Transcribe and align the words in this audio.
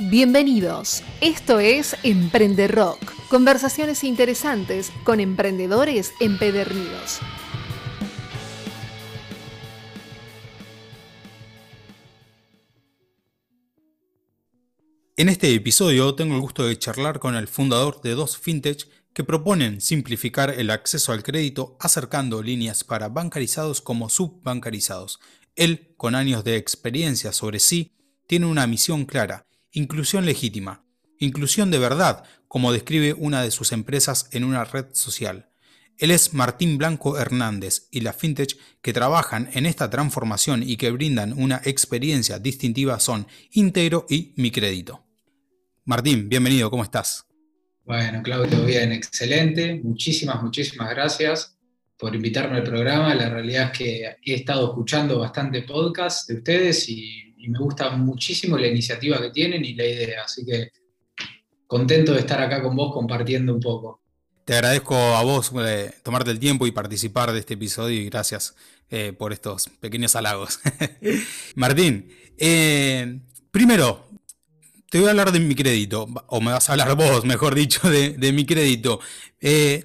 Bienvenidos. 0.00 1.04
Esto 1.20 1.60
es 1.60 1.96
Emprende 2.02 2.66
Rock. 2.66 2.98
Conversaciones 3.28 4.02
interesantes 4.02 4.90
con 5.04 5.20
emprendedores 5.20 6.12
empedernidos. 6.18 7.20
En 15.16 15.28
este 15.28 15.54
episodio 15.54 16.16
tengo 16.16 16.34
el 16.34 16.40
gusto 16.40 16.66
de 16.66 16.76
charlar 16.76 17.20
con 17.20 17.36
el 17.36 17.46
fundador 17.46 18.02
de 18.02 18.16
dos 18.16 18.36
fintech 18.36 18.88
que 19.12 19.22
proponen 19.22 19.80
simplificar 19.80 20.50
el 20.50 20.70
acceso 20.70 21.12
al 21.12 21.22
crédito 21.22 21.76
acercando 21.78 22.42
líneas 22.42 22.82
para 22.82 23.10
bancarizados 23.10 23.80
como 23.80 24.08
subbancarizados. 24.08 25.20
Él, 25.54 25.94
con 25.96 26.16
años 26.16 26.42
de 26.42 26.56
experiencia 26.56 27.30
sobre 27.30 27.60
sí, 27.60 27.92
tiene 28.26 28.46
una 28.46 28.66
misión 28.66 29.04
clara 29.04 29.46
Inclusión 29.76 30.24
legítima. 30.24 30.84
Inclusión 31.18 31.72
de 31.72 31.80
verdad, 31.80 32.22
como 32.46 32.72
describe 32.72 33.12
una 33.12 33.42
de 33.42 33.50
sus 33.50 33.72
empresas 33.72 34.28
en 34.30 34.44
una 34.44 34.62
red 34.62 34.86
social. 34.92 35.50
Él 35.98 36.12
es 36.12 36.32
Martín 36.32 36.78
Blanco 36.78 37.18
Hernández 37.18 37.88
y 37.90 38.02
las 38.02 38.14
fintech 38.14 38.56
que 38.80 38.92
trabajan 38.92 39.50
en 39.52 39.66
esta 39.66 39.90
transformación 39.90 40.62
y 40.62 40.76
que 40.76 40.92
brindan 40.92 41.32
una 41.32 41.60
experiencia 41.64 42.38
distintiva 42.38 43.00
son 43.00 43.26
Integro 43.50 44.06
y 44.08 44.32
Mi 44.36 44.52
Crédito. 44.52 45.04
Martín, 45.84 46.28
bienvenido, 46.28 46.70
¿cómo 46.70 46.84
estás? 46.84 47.26
Bueno, 47.84 48.22
Claudio, 48.22 48.64
bien, 48.64 48.92
excelente. 48.92 49.80
Muchísimas, 49.82 50.40
muchísimas 50.40 50.90
gracias 50.90 51.58
por 51.98 52.14
invitarme 52.14 52.58
al 52.58 52.64
programa. 52.64 53.12
La 53.16 53.28
realidad 53.28 53.72
es 53.72 53.78
que 53.78 54.16
he 54.24 54.34
estado 54.34 54.68
escuchando 54.68 55.18
bastante 55.18 55.62
podcast 55.62 56.28
de 56.28 56.36
ustedes 56.36 56.88
y 56.88 57.23
y 57.36 57.48
me 57.48 57.58
gusta 57.58 57.90
muchísimo 57.90 58.56
la 58.56 58.66
iniciativa 58.66 59.20
que 59.20 59.30
tienen 59.30 59.64
y 59.64 59.74
la 59.74 59.86
idea, 59.86 60.22
así 60.24 60.44
que 60.44 60.70
contento 61.66 62.12
de 62.12 62.20
estar 62.20 62.40
acá 62.40 62.62
con 62.62 62.76
vos 62.76 62.92
compartiendo 62.92 63.54
un 63.54 63.60
poco. 63.60 64.00
Te 64.44 64.54
agradezco 64.54 64.94
a 64.94 65.22
vos 65.22 65.52
eh, 65.58 65.94
tomarte 66.02 66.30
el 66.30 66.38
tiempo 66.38 66.66
y 66.66 66.72
participar 66.72 67.32
de 67.32 67.40
este 67.40 67.54
episodio 67.54 68.00
y 68.00 68.04
gracias 68.10 68.54
eh, 68.90 69.14
por 69.16 69.32
estos 69.32 69.68
pequeños 69.80 70.14
halagos. 70.16 70.60
Martín, 71.54 72.10
eh, 72.36 73.20
primero, 73.50 74.06
te 74.90 74.98
voy 74.98 75.08
a 75.08 75.10
hablar 75.10 75.32
de 75.32 75.40
mi 75.40 75.54
crédito, 75.54 76.06
o 76.26 76.40
me 76.40 76.52
vas 76.52 76.68
a 76.68 76.72
hablar 76.72 76.94
vos, 76.94 77.24
mejor 77.24 77.54
dicho, 77.54 77.88
de, 77.88 78.10
de 78.10 78.32
mi 78.32 78.44
crédito. 78.44 79.00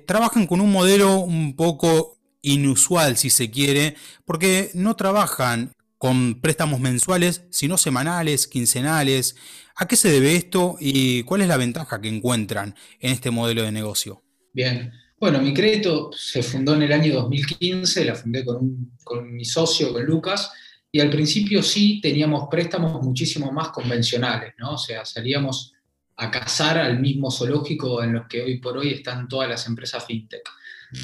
trabajan 0.06 0.45
con 0.45 0.60
un 0.60 0.72
modelo 0.72 1.20
un 1.20 1.56
poco 1.56 2.18
inusual, 2.42 3.18
si 3.18 3.30
se 3.30 3.50
quiere, 3.50 3.95
porque 4.26 4.72
no 4.73 4.95
trabajan 4.95 5.73
con 6.00 6.39
préstamos 6.39 6.80
mensuales, 6.80 7.44
sino 7.52 7.78
semanales, 7.78 8.47
quincenales. 8.47 9.36
¿A 9.75 9.86
qué 9.86 9.97
se 9.97 10.09
debe 10.09 10.36
esto 10.36 10.78
y 10.80 11.23
cuál 11.23 11.42
es 11.42 11.47
la 11.50 11.58
ventaja 11.58 12.02
que 12.02 12.08
encuentran 12.08 12.73
en 13.00 13.11
este 13.11 13.30
modelo 13.30 13.64
de 13.64 13.72
negocio? 13.72 14.23
Bien, 14.53 14.92
bueno, 15.20 15.42
mi 15.42 15.53
crédito 15.53 16.09
se 16.14 16.42
fundó 16.42 16.73
en 16.73 16.83
el 16.83 16.94
año 16.94 17.14
2015, 17.14 18.05
la 18.05 18.16
fundé 18.16 18.45
con, 18.45 18.94
con 19.03 19.36
mi 19.36 19.44
socio, 19.44 19.92
con 19.92 20.05
Lucas, 20.05 20.50
y 20.89 21.02
al 21.02 21.09
principio 21.09 21.61
sí 21.61 22.00
teníamos 22.02 22.47
préstamos 22.50 23.03
muchísimo 23.03 23.52
más 23.52 23.70
convencionales, 23.70 24.53
¿no? 24.58 24.75
O 24.75 24.77
sea, 24.77 25.03
salíamos 25.05 25.73
a 26.16 26.31
cazar 26.31 26.77
al 26.77 27.00
mismo 27.00 27.30
zoológico 27.30 28.02
en 28.02 28.14
los 28.14 28.27
que 28.27 28.42
hoy 28.42 28.59
por 28.59 28.77
hoy 28.77 28.94
están 28.94 29.27
todas 29.27 29.50
las 29.50 29.67
empresas 29.67 30.05
fintech. 30.05 30.50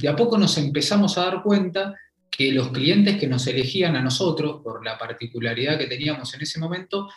De 0.02 0.08
a 0.08 0.16
poco 0.16 0.38
nos 0.38 0.58
empezamos 0.58 1.18
a 1.18 1.26
dar 1.26 1.44
cuenta 1.44 1.94
que 2.36 2.52
los 2.52 2.70
clientes 2.70 3.18
que 3.18 3.28
nos 3.28 3.48
elegían 3.48 3.96
a 3.96 4.02
nosotros, 4.02 4.62
por 4.62 4.84
la 4.84 4.98
particularidad 4.98 5.78
que 5.78 5.88
teníamos 5.88 6.34
en 6.34 6.42
ese 6.42 6.60
momento, 6.60 7.08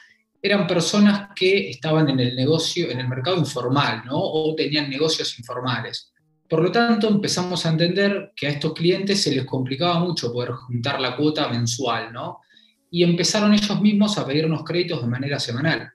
eran 0.41 0.67
personas 0.67 1.31
que 1.35 1.71
estaban 1.71 2.09
en 2.09 2.21
el 2.21 2.37
negocio, 2.37 2.89
en 2.89 3.01
el 3.01 3.09
mercado 3.09 3.37
informal, 3.37 4.03
¿no? 4.05 4.17
O 4.17 4.55
tenían 4.55 4.89
negocios 4.89 5.37
informales. 5.41 6.13
Por 6.49 6.63
lo 6.63 6.71
tanto, 6.71 7.09
empezamos 7.09 7.67
a 7.67 7.71
entender 7.71 8.33
que 8.37 8.47
a 8.47 8.51
estos 8.51 8.73
clientes 8.73 9.21
se 9.21 9.35
les 9.35 9.45
complicaba 9.45 9.99
mucho 9.99 10.33
poder 10.33 10.53
juntar 10.53 11.01
la 11.01 11.17
cuota 11.17 11.49
mensual, 11.49 12.13
¿no? 12.13 12.39
Y 12.91 13.03
empezaron 13.03 13.53
ellos 13.53 13.81
mismos 13.81 14.17
a 14.19 14.27
pedirnos 14.27 14.63
créditos 14.63 15.03
de 15.03 15.09
manera 15.09 15.41
semanal. 15.41 15.91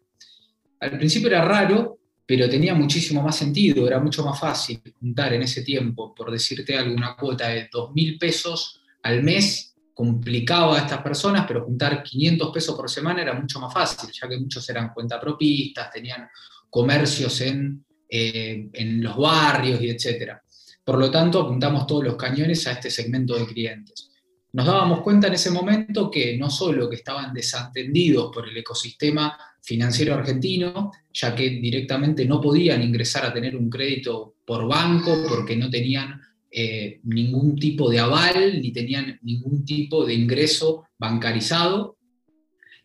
Al 0.81 0.97
principio 0.97 1.29
era 1.29 1.45
raro, 1.45 1.97
pero 2.25 2.49
tenía 2.49 2.75
muchísimo 2.75 3.23
más 3.23 3.37
sentido, 3.37 3.87
era 3.87 4.01
mucho 4.01 4.23
más 4.25 4.37
fácil 4.37 4.81
juntar 4.99 5.33
en 5.33 5.43
ese 5.43 5.63
tiempo, 5.63 6.13
por 6.13 6.29
decirte 6.29 6.77
alguna 6.77 7.15
cuota 7.15 7.47
de 7.47 7.69
2.000 7.69 8.19
pesos 8.19 8.82
al 9.03 9.23
mes 9.23 9.75
complicaba 9.93 10.75
a 10.75 10.79
estas 10.79 11.01
personas, 11.01 11.45
pero 11.47 11.65
juntar 11.65 12.01
500 12.01 12.51
pesos 12.51 12.75
por 12.75 12.89
semana 12.89 13.21
era 13.21 13.33
mucho 13.33 13.59
más 13.59 13.73
fácil, 13.73 14.09
ya 14.11 14.27
que 14.27 14.39
muchos 14.39 14.67
eran 14.69 14.91
cuentapropistas, 14.93 15.91
tenían 15.91 16.27
comercios 16.69 17.39
en, 17.41 17.85
eh, 18.09 18.69
en 18.73 19.03
los 19.03 19.15
barrios 19.15 19.81
y 19.81 19.89
etc. 19.89 20.33
Por 20.83 20.97
lo 20.97 21.11
tanto, 21.11 21.41
apuntamos 21.41 21.85
todos 21.85 22.03
los 22.03 22.15
cañones 22.15 22.65
a 22.67 22.71
este 22.71 22.89
segmento 22.89 23.37
de 23.37 23.45
clientes. 23.45 24.09
Nos 24.53 24.65
dábamos 24.65 25.01
cuenta 25.01 25.27
en 25.27 25.33
ese 25.33 25.51
momento 25.51 26.11
que 26.11 26.37
no 26.37 26.49
solo 26.49 26.89
que 26.89 26.97
estaban 26.97 27.33
desatendidos 27.33 28.31
por 28.33 28.47
el 28.47 28.57
ecosistema 28.57 29.37
financiero 29.61 30.13
argentino, 30.13 30.91
ya 31.11 31.33
que 31.33 31.49
directamente 31.49 32.25
no 32.25 32.41
podían 32.41 32.83
ingresar 32.83 33.25
a 33.25 33.33
tener 33.33 33.55
un 33.55 33.69
crédito 33.69 34.35
por 34.45 34.67
banco 34.67 35.25
porque 35.27 35.55
no 35.55 35.69
tenían 35.69 36.21
eh, 36.55 36.99
ningún 37.05 37.55
tipo 37.55 37.89
de 37.89 37.99
aval 37.99 38.61
ni 38.61 38.71
tenían 38.71 39.19
ningún 39.23 39.65
tipo 39.65 40.05
de 40.05 40.13
ingreso 40.13 40.85
bancarizado, 40.99 41.97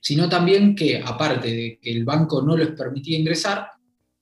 sino 0.00 0.28
también 0.28 0.74
que 0.74 1.02
aparte 1.04 1.48
de 1.48 1.78
que 1.80 1.90
el 1.90 2.04
banco 2.04 2.40
no 2.40 2.56
les 2.56 2.68
permitía 2.68 3.18
ingresar, 3.18 3.68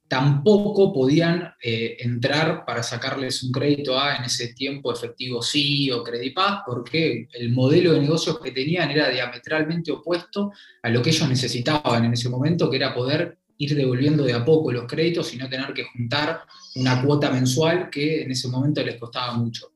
tampoco 0.08 0.92
podían 0.92 1.54
eh, 1.62 1.96
entrar 2.00 2.64
para 2.64 2.82
sacarles 2.82 3.42
un 3.44 3.52
crédito 3.52 3.98
a 3.98 4.16
en 4.16 4.24
ese 4.24 4.52
tiempo 4.52 4.92
efectivo 4.92 5.42
sí 5.42 5.90
o 5.92 6.02
Credipaz, 6.02 6.62
porque 6.66 7.28
el 7.32 7.52
modelo 7.52 7.92
de 7.92 8.00
negocios 8.00 8.40
que 8.40 8.50
tenían 8.50 8.90
era 8.90 9.10
diametralmente 9.10 9.92
opuesto 9.92 10.52
a 10.82 10.90
lo 10.90 11.02
que 11.02 11.10
ellos 11.10 11.28
necesitaban 11.28 12.04
en 12.04 12.12
ese 12.12 12.28
momento, 12.28 12.68
que 12.68 12.76
era 12.76 12.94
poder 12.94 13.38
ir 13.58 13.74
devolviendo 13.74 14.24
de 14.24 14.32
a 14.32 14.44
poco 14.44 14.72
los 14.72 14.86
créditos 14.86 15.32
y 15.34 15.38
no 15.38 15.48
tener 15.48 15.72
que 15.72 15.84
juntar 15.84 16.42
una 16.76 17.02
cuota 17.02 17.30
mensual 17.30 17.88
que 17.90 18.22
en 18.22 18.30
ese 18.30 18.48
momento 18.48 18.82
les 18.82 18.96
costaba 18.96 19.34
mucho. 19.34 19.72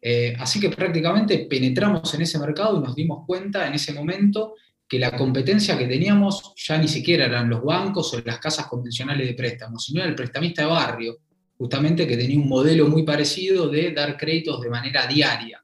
Eh, 0.00 0.34
así 0.38 0.60
que 0.60 0.70
prácticamente 0.70 1.46
penetramos 1.50 2.12
en 2.14 2.22
ese 2.22 2.38
mercado 2.38 2.78
y 2.78 2.84
nos 2.84 2.94
dimos 2.94 3.24
cuenta 3.26 3.66
en 3.66 3.74
ese 3.74 3.92
momento 3.92 4.54
que 4.88 4.98
la 4.98 5.16
competencia 5.16 5.76
que 5.76 5.86
teníamos 5.86 6.54
ya 6.56 6.78
ni 6.78 6.88
siquiera 6.88 7.26
eran 7.26 7.50
los 7.50 7.62
bancos 7.62 8.14
o 8.14 8.20
las 8.24 8.38
casas 8.38 8.66
convencionales 8.66 9.26
de 9.26 9.34
préstamos, 9.34 9.84
sino 9.84 10.02
el 10.02 10.14
prestamista 10.14 10.62
de 10.62 10.68
barrio, 10.68 11.18
justamente 11.58 12.06
que 12.06 12.16
tenía 12.16 12.38
un 12.38 12.48
modelo 12.48 12.88
muy 12.88 13.02
parecido 13.02 13.68
de 13.68 13.92
dar 13.92 14.16
créditos 14.16 14.60
de 14.62 14.70
manera 14.70 15.06
diaria. 15.06 15.62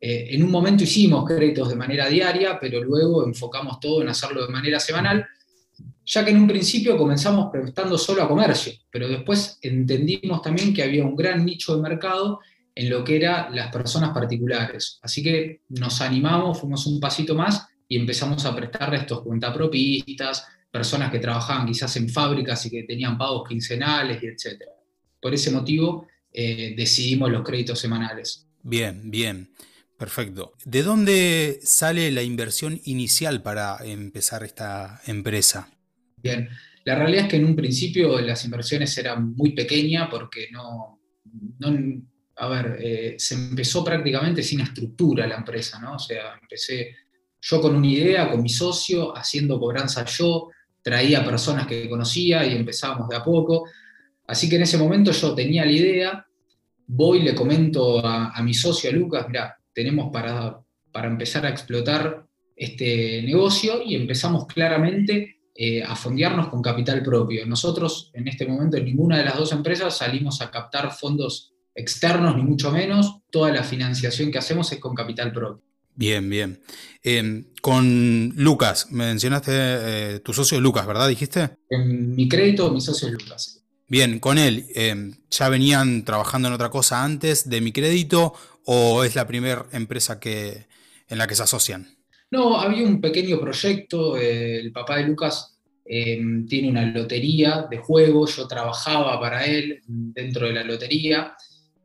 Eh, 0.00 0.28
en 0.34 0.42
un 0.42 0.50
momento 0.50 0.84
hicimos 0.84 1.26
créditos 1.26 1.68
de 1.68 1.76
manera 1.76 2.08
diaria, 2.08 2.58
pero 2.60 2.82
luego 2.82 3.26
enfocamos 3.26 3.80
todo 3.80 4.02
en 4.02 4.08
hacerlo 4.08 4.46
de 4.46 4.52
manera 4.52 4.78
semanal, 4.78 5.26
ya 6.04 6.24
que 6.24 6.30
en 6.30 6.38
un 6.38 6.48
principio 6.48 6.96
comenzamos 6.96 7.50
prestando 7.50 7.96
solo 7.96 8.22
a 8.22 8.28
comercio, 8.28 8.72
pero 8.90 9.08
después 9.08 9.58
entendimos 9.62 10.42
también 10.42 10.74
que 10.74 10.82
había 10.82 11.04
un 11.04 11.16
gran 11.16 11.44
nicho 11.44 11.74
de 11.76 11.82
mercado 11.82 12.40
en 12.74 12.90
lo 12.90 13.04
que 13.04 13.16
eran 13.16 13.54
las 13.54 13.72
personas 13.72 14.10
particulares. 14.10 14.98
Así 15.02 15.22
que 15.22 15.62
nos 15.68 16.00
animamos, 16.00 16.60
fuimos 16.60 16.86
un 16.86 17.00
pasito 17.00 17.34
más 17.34 17.66
y 17.88 17.96
empezamos 17.96 18.44
a 18.44 18.54
prestarle 18.54 18.98
a 18.98 19.00
estos 19.00 19.22
cuentapropistas, 19.22 20.46
personas 20.70 21.10
que 21.10 21.20
trabajaban 21.20 21.66
quizás 21.66 21.96
en 21.96 22.08
fábricas 22.08 22.66
y 22.66 22.70
que 22.70 22.82
tenían 22.82 23.16
pagos 23.16 23.48
quincenales 23.48 24.22
y 24.22 24.26
etc. 24.26 24.64
Por 25.20 25.32
ese 25.32 25.52
motivo 25.52 26.06
eh, 26.32 26.74
decidimos 26.76 27.30
los 27.30 27.44
créditos 27.44 27.78
semanales. 27.78 28.46
Bien, 28.62 29.10
bien. 29.10 29.50
Perfecto. 29.96 30.54
¿De 30.64 30.82
dónde 30.82 31.60
sale 31.62 32.10
la 32.10 32.22
inversión 32.22 32.80
inicial 32.84 33.42
para 33.42 33.78
empezar 33.84 34.42
esta 34.42 35.00
empresa? 35.06 35.68
Bien, 36.24 36.48
la 36.86 36.94
realidad 36.94 37.24
es 37.24 37.30
que 37.30 37.36
en 37.36 37.44
un 37.44 37.54
principio 37.54 38.18
las 38.18 38.46
inversiones 38.46 38.96
eran 38.96 39.34
muy 39.34 39.52
pequeñas 39.52 40.08
porque 40.10 40.48
no, 40.50 40.98
a 42.36 42.48
ver, 42.48 42.78
eh, 42.80 43.16
se 43.18 43.34
empezó 43.34 43.84
prácticamente 43.84 44.42
sin 44.42 44.60
estructura 44.60 45.26
la 45.26 45.36
empresa, 45.36 45.78
¿no? 45.78 45.96
O 45.96 45.98
sea, 45.98 46.38
empecé 46.40 46.96
yo 47.42 47.60
con 47.60 47.76
una 47.76 47.86
idea, 47.86 48.30
con 48.30 48.42
mi 48.42 48.48
socio, 48.48 49.14
haciendo 49.14 49.60
cobranza 49.60 50.02
yo, 50.06 50.48
traía 50.80 51.22
personas 51.22 51.66
que 51.66 51.90
conocía 51.90 52.46
y 52.46 52.56
empezábamos 52.56 53.10
de 53.10 53.16
a 53.16 53.22
poco. 53.22 53.68
Así 54.26 54.48
que 54.48 54.56
en 54.56 54.62
ese 54.62 54.78
momento 54.78 55.10
yo 55.10 55.34
tenía 55.34 55.66
la 55.66 55.72
idea, 55.72 56.26
voy, 56.86 57.20
le 57.20 57.34
comento 57.34 58.04
a, 58.04 58.30
a 58.30 58.42
mi 58.42 58.54
socio, 58.54 58.88
a 58.88 58.94
Lucas, 58.94 59.26
mira, 59.28 59.58
tenemos 59.74 60.10
para, 60.10 60.58
para 60.90 61.06
empezar 61.06 61.44
a 61.44 61.50
explotar 61.50 62.24
este 62.56 63.20
negocio 63.22 63.82
y 63.84 63.94
empezamos 63.94 64.46
claramente 64.46 65.33
eh, 65.54 65.82
a 65.82 65.94
fondearnos 65.94 66.48
con 66.48 66.60
capital 66.60 67.02
propio. 67.02 67.46
Nosotros 67.46 68.10
en 68.12 68.26
este 68.26 68.46
momento 68.46 68.76
en 68.76 68.86
ninguna 68.86 69.18
de 69.18 69.24
las 69.24 69.36
dos 69.36 69.52
empresas 69.52 69.96
salimos 69.96 70.40
a 70.40 70.50
captar 70.50 70.92
fondos 70.92 71.52
externos, 71.74 72.36
ni 72.36 72.42
mucho 72.42 72.72
menos. 72.72 73.18
Toda 73.30 73.52
la 73.52 73.62
financiación 73.62 74.32
que 74.32 74.38
hacemos 74.38 74.70
es 74.72 74.78
con 74.78 74.94
capital 74.94 75.32
propio. 75.32 75.62
Bien, 75.94 76.28
bien. 76.28 76.60
Em, 77.02 77.44
con 77.62 78.32
Lucas, 78.36 78.90
mencionaste 78.90 79.52
eh, 79.54 80.20
tu 80.24 80.32
socio 80.32 80.60
Lucas, 80.60 80.86
¿verdad? 80.86 81.08
¿Dijiste? 81.08 81.50
En 81.70 82.16
mi 82.16 82.28
crédito, 82.28 82.70
mi 82.72 82.80
socio 82.80 83.08
es 83.08 83.14
Lucas. 83.14 83.64
Bien, 83.86 84.18
con 84.18 84.38
él, 84.38 84.66
em, 84.74 85.14
¿ya 85.30 85.48
venían 85.48 86.04
trabajando 86.04 86.48
en 86.48 86.54
otra 86.54 86.70
cosa 86.70 87.04
antes 87.04 87.48
de 87.48 87.60
mi 87.60 87.70
crédito 87.70 88.34
o 88.64 89.04
es 89.04 89.14
la 89.14 89.26
primera 89.26 89.66
empresa 89.72 90.18
que, 90.18 90.66
en 91.08 91.18
la 91.18 91.28
que 91.28 91.36
se 91.36 91.44
asocian? 91.44 91.94
No, 92.34 92.58
había 92.58 92.82
un 92.82 93.00
pequeño 93.00 93.38
proyecto, 93.38 94.16
eh, 94.16 94.58
el 94.58 94.72
papá 94.72 94.96
de 94.96 95.04
Lucas 95.04 95.56
em, 95.84 96.44
tiene 96.48 96.68
una 96.68 96.84
lotería 96.84 97.68
de 97.70 97.78
juegos, 97.78 98.34
yo 98.34 98.48
trabajaba 98.48 99.20
para 99.20 99.44
él 99.44 99.80
dentro 99.86 100.48
de 100.48 100.52
la 100.52 100.64
lotería 100.64 101.36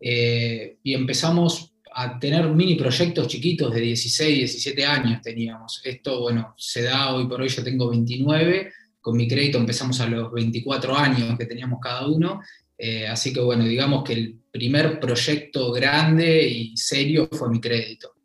eh, 0.02 0.78
y 0.82 0.96
empezamos 0.96 1.76
a 1.94 2.18
tener 2.18 2.48
mini 2.48 2.74
proyectos 2.74 3.28
chiquitos 3.28 3.72
de 3.72 3.80
16, 3.80 4.40
17 4.40 4.86
años 4.86 5.22
teníamos. 5.22 5.82
Esto, 5.86 6.20
bueno, 6.22 6.56
se 6.58 6.82
da 6.82 7.14
hoy 7.14 7.28
por 7.28 7.42
hoy, 7.42 7.50
yo 7.50 7.64
tengo 7.64 7.88
29, 7.88 8.72
con 9.00 9.18
mi 9.18 9.28
crédito 9.28 9.60
empezamos 9.60 10.00
a 10.02 10.08
los 10.08 10.32
24 10.32 10.98
años 10.98 11.38
que 11.38 11.46
teníamos 11.46 11.80
cada 11.80 12.08
uno, 12.08 12.42
eh, 12.76 13.06
así 13.08 13.32
que 13.32 13.40
bueno, 13.40 13.66
digamos 13.66 14.04
que 14.04 14.14
el 14.14 14.40
primer 14.50 15.00
proyecto 15.00 15.72
grande 15.72 16.48
y 16.48 16.76
serio 16.76 17.30
fue 17.32 17.52
mi 17.52 17.62
crédito. 17.62 18.16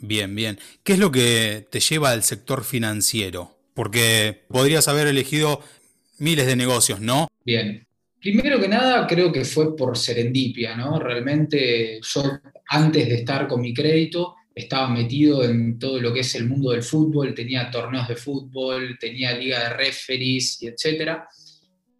Bien, 0.00 0.34
bien. 0.34 0.58
¿Qué 0.82 0.94
es 0.94 0.98
lo 0.98 1.10
que 1.10 1.66
te 1.70 1.80
lleva 1.80 2.10
al 2.10 2.22
sector 2.22 2.64
financiero? 2.64 3.58
Porque 3.74 4.44
podrías 4.48 4.88
haber 4.88 5.06
elegido 5.06 5.62
miles 6.18 6.46
de 6.46 6.56
negocios, 6.56 7.00
¿no? 7.00 7.28
Bien. 7.44 7.86
Primero 8.20 8.60
que 8.60 8.68
nada, 8.68 9.06
creo 9.06 9.32
que 9.32 9.44
fue 9.44 9.74
por 9.74 9.96
serendipia, 9.96 10.76
¿no? 10.76 10.98
Realmente 10.98 12.00
yo, 12.02 12.22
antes 12.68 13.08
de 13.08 13.14
estar 13.14 13.48
con 13.48 13.62
mi 13.62 13.72
crédito, 13.72 14.36
estaba 14.54 14.88
metido 14.88 15.42
en 15.42 15.78
todo 15.78 15.98
lo 15.98 16.12
que 16.12 16.20
es 16.20 16.34
el 16.34 16.46
mundo 16.46 16.72
del 16.72 16.82
fútbol, 16.82 17.34
tenía 17.34 17.70
torneos 17.70 18.08
de 18.08 18.16
fútbol, 18.16 18.98
tenía 19.00 19.32
liga 19.32 19.60
de 19.60 19.70
referees 19.70 20.62
y. 20.62 20.68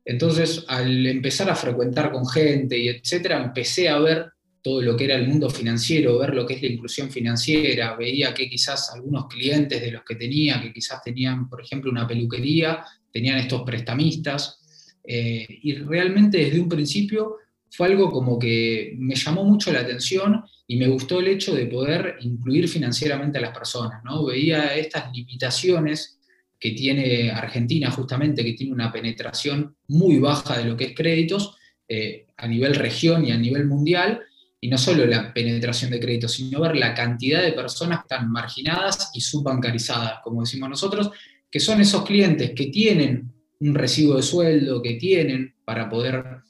Entonces, 0.05 0.65
al 0.69 1.07
empezar 1.07 1.49
a 1.49 1.55
frecuentar 1.55 2.13
con 2.13 2.27
gente 2.27 2.77
y 2.77 2.89
etcétera, 2.89 3.43
empecé 3.43 3.89
a 3.89 3.99
ver 3.99 4.33
todo 4.63 4.83
lo 4.83 4.97
que 4.97 5.05
era 5.05 5.17
el 5.17 5.27
mundo 5.27 5.49
financiero, 5.49 6.19
ver 6.19 6.35
lo 6.35 6.47
que 6.47 6.55
es 6.55 6.63
la 6.63 6.69
inclusión 6.69 7.11
financiera, 7.11 7.97
veía 7.97 8.35
que 8.35 8.49
quizás 8.49 8.91
algunos 8.93 9.27
clientes 9.27 9.81
de 9.81 9.93
los 9.93 10.03
que 10.05 10.17
tenía, 10.17 10.61
que 10.61 10.73
quizás 10.73 11.03
tenían, 11.03 11.49
por 11.49 11.63
ejemplo, 11.63 11.91
una 11.91 12.07
peluquería, 12.07 12.85
tenían 13.13 13.39
estos 13.39 13.63
prestamistas, 13.63 14.61
eh, 15.05 15.47
y 15.63 15.75
realmente 15.75 16.39
desde 16.39 16.61
un 16.61 16.69
principio 16.69 17.37
fue 17.71 17.87
algo 17.89 18.11
como 18.11 18.39
que 18.39 18.95
me 18.99 19.15
llamó 19.15 19.45
mucho 19.45 19.73
la 19.73 19.81
atención 19.81 20.43
y 20.67 20.77
me 20.77 20.89
gustó 20.89 21.21
el 21.21 21.29
hecho 21.29 21.55
de 21.55 21.67
poder 21.67 22.17
incluir 22.21 22.69
financieramente 22.69 23.39
a 23.39 23.41
las 23.41 23.57
personas, 23.57 24.03
¿no? 24.05 24.25
Veía 24.27 24.77
estas 24.77 25.13
limitaciones 25.13 26.19
que 26.59 26.73
tiene 26.73 27.31
Argentina 27.31 27.91
justamente, 27.91 28.45
que 28.45 28.53
tiene 28.53 28.73
una 28.73 28.93
penetración 28.93 29.77
muy 29.89 30.19
baja 30.19 30.59
de 30.59 30.65
lo 30.65 30.77
que 30.77 30.85
es 30.85 30.95
créditos 30.95 31.57
eh, 31.89 32.27
a 32.37 32.47
nivel 32.47 32.75
región 32.75 33.25
y 33.25 33.33
a 33.33 33.39
nivel 33.39 33.67
mundial, 33.67 34.21
y 34.61 34.69
no 34.69 34.77
solo 34.77 35.07
la 35.07 35.33
penetración 35.33 35.91
de 35.91 36.01
créditos, 36.01 36.33
sino 36.33 36.61
ver 36.61 36.77
la 36.77 36.95
cantidad 36.95 37.43
de 37.43 37.53
personas 37.53 38.07
tan 38.07 38.31
marginadas 38.31 39.11
y 39.15 39.21
subbancarizadas, 39.21 40.21
como 40.23 40.43
decimos 40.43 40.69
nosotros, 40.69 41.11
que 41.51 41.61
son 41.61 41.81
esos 41.81 42.05
clientes 42.05 42.53
que 42.55 42.67
tienen 42.67 43.33
un 43.61 43.75
recibo 43.75 44.17
de 44.17 44.23
sueldo, 44.23 44.83
que 44.83 44.95
tienen 44.95 45.55
para 45.65 45.89
poder 45.89 46.43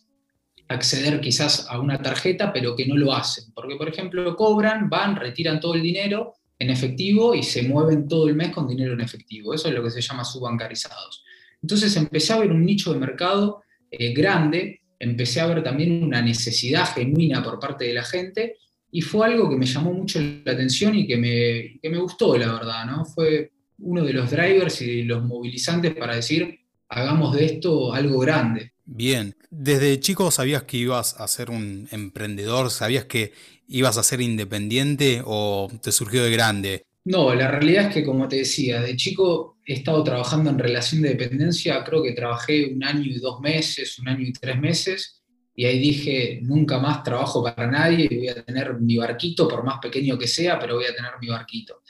acceder 0.69 1.21
quizás 1.21 1.67
a 1.69 1.81
una 1.81 2.01
tarjeta, 2.01 2.53
pero 2.53 2.77
que 2.77 2.87
no 2.87 2.97
lo 2.97 3.13
hacen. 3.13 3.53
Porque, 3.55 3.77
por 3.77 3.89
ejemplo, 3.89 4.37
cobran, 4.37 4.89
van, 4.89 5.17
retiran 5.17 5.61
todo 5.61 5.75
el 5.75 5.83
dinero 5.83 6.35
en 6.59 6.71
efectivo 6.71 7.35
y 7.35 7.43
se 7.43 7.63
mueven 7.63 8.07
todo 8.07 8.29
el 8.29 8.37
mes 8.37 8.51
con 8.51 8.69
dinero 8.69 8.93
en 8.93 9.01
efectivo. 9.01 9.55
Eso 9.55 9.69
es 9.69 9.75
lo 9.75 9.83
que 9.83 9.91
se 9.91 10.01
llama 10.01 10.25
subbancarizados. 10.25 11.25
Entonces 11.63 11.97
empecé 11.97 12.33
a 12.33 12.39
ver 12.39 12.53
un 12.53 12.65
nicho 12.65 12.93
de 12.93 13.01
mercado 13.01 13.63
eh, 13.91 14.13
grande, 14.13 14.80
empecé 15.01 15.41
a 15.41 15.47
ver 15.47 15.65
también 15.65 16.05
una 16.05 16.23
necesidad 16.23 16.95
genuina 16.95 17.43
por 17.43 17.59
parte 17.59 17.87
de 17.87 17.95
la 17.95 18.05
gente 18.05 18.59
y 18.93 19.01
fue 19.01 19.27
algo 19.27 19.49
que 19.49 19.57
me 19.57 19.67
llamó 19.67 19.93
mucho 19.93 20.21
la 20.21 20.53
atención 20.53 20.95
y 20.95 21.07
que 21.07 21.17
me, 21.17 21.81
que 21.81 21.91
me 21.91 21.99
gustó, 21.99 22.37
la 22.37 22.53
verdad. 22.53 22.85
¿no? 22.85 23.05
Fue 23.05 23.51
uno 23.79 24.05
de 24.05 24.13
los 24.13 24.31
drivers 24.31 24.83
y 24.83 25.05
los 25.05 25.25
movilizantes 25.25 25.95
para 25.95 26.17
decir, 26.17 26.61
hagamos 26.89 27.35
de 27.35 27.47
esto 27.47 27.93
algo 27.95 28.19
grande. 28.19 28.73
Bien, 28.85 29.35
desde 29.51 30.01
chico 30.01 30.31
sabías 30.31 30.65
que 30.65 30.77
ibas 30.77 31.19
a 31.19 31.27
ser 31.29 31.51
un 31.51 31.89
emprendedor, 31.93 32.71
sabías 32.71 33.05
que 33.05 33.33
ibas 33.69 33.97
a 33.97 34.03
ser 34.03 34.21
independiente 34.21 35.23
o 35.25 35.71
te 35.81 35.93
surgió 35.93 36.25
de 36.25 36.31
grande. 36.33 36.83
No, 37.05 37.35
la 37.35 37.49
realidad 37.49 37.87
es 37.87 37.95
que 37.95 38.05
como 38.05 38.29
te 38.29 38.37
decía, 38.37 38.81
de 38.83 38.97
chico 38.97 39.57
he 39.71 39.75
estado 39.75 40.03
trabajando 40.03 40.51
en 40.51 40.59
relación 40.59 41.01
de 41.01 41.11
dependencia, 41.11 41.85
creo 41.85 42.03
que 42.03 42.11
trabajé 42.11 42.73
un 42.75 42.83
año 42.83 43.05
y 43.05 43.21
dos 43.21 43.39
meses, 43.41 44.01
un 44.01 44.09
año 44.09 44.27
y 44.27 44.33
tres 44.33 44.59
meses, 44.59 45.23
y 45.55 45.65
ahí 45.65 45.79
dije, 45.79 46.41
nunca 46.43 46.81
más 46.81 47.05
trabajo 47.05 47.45
para 47.45 47.71
nadie, 47.71 48.09
voy 48.09 48.29
a 48.29 48.43
tener 48.43 48.81
mi 48.81 48.97
barquito, 48.97 49.47
por 49.47 49.63
más 49.63 49.79
pequeño 49.81 50.19
que 50.19 50.27
sea, 50.27 50.59
pero 50.59 50.75
voy 50.75 50.87
a 50.87 50.95
tener 50.97 51.13
mi 51.21 51.29
barquito. 51.29 51.83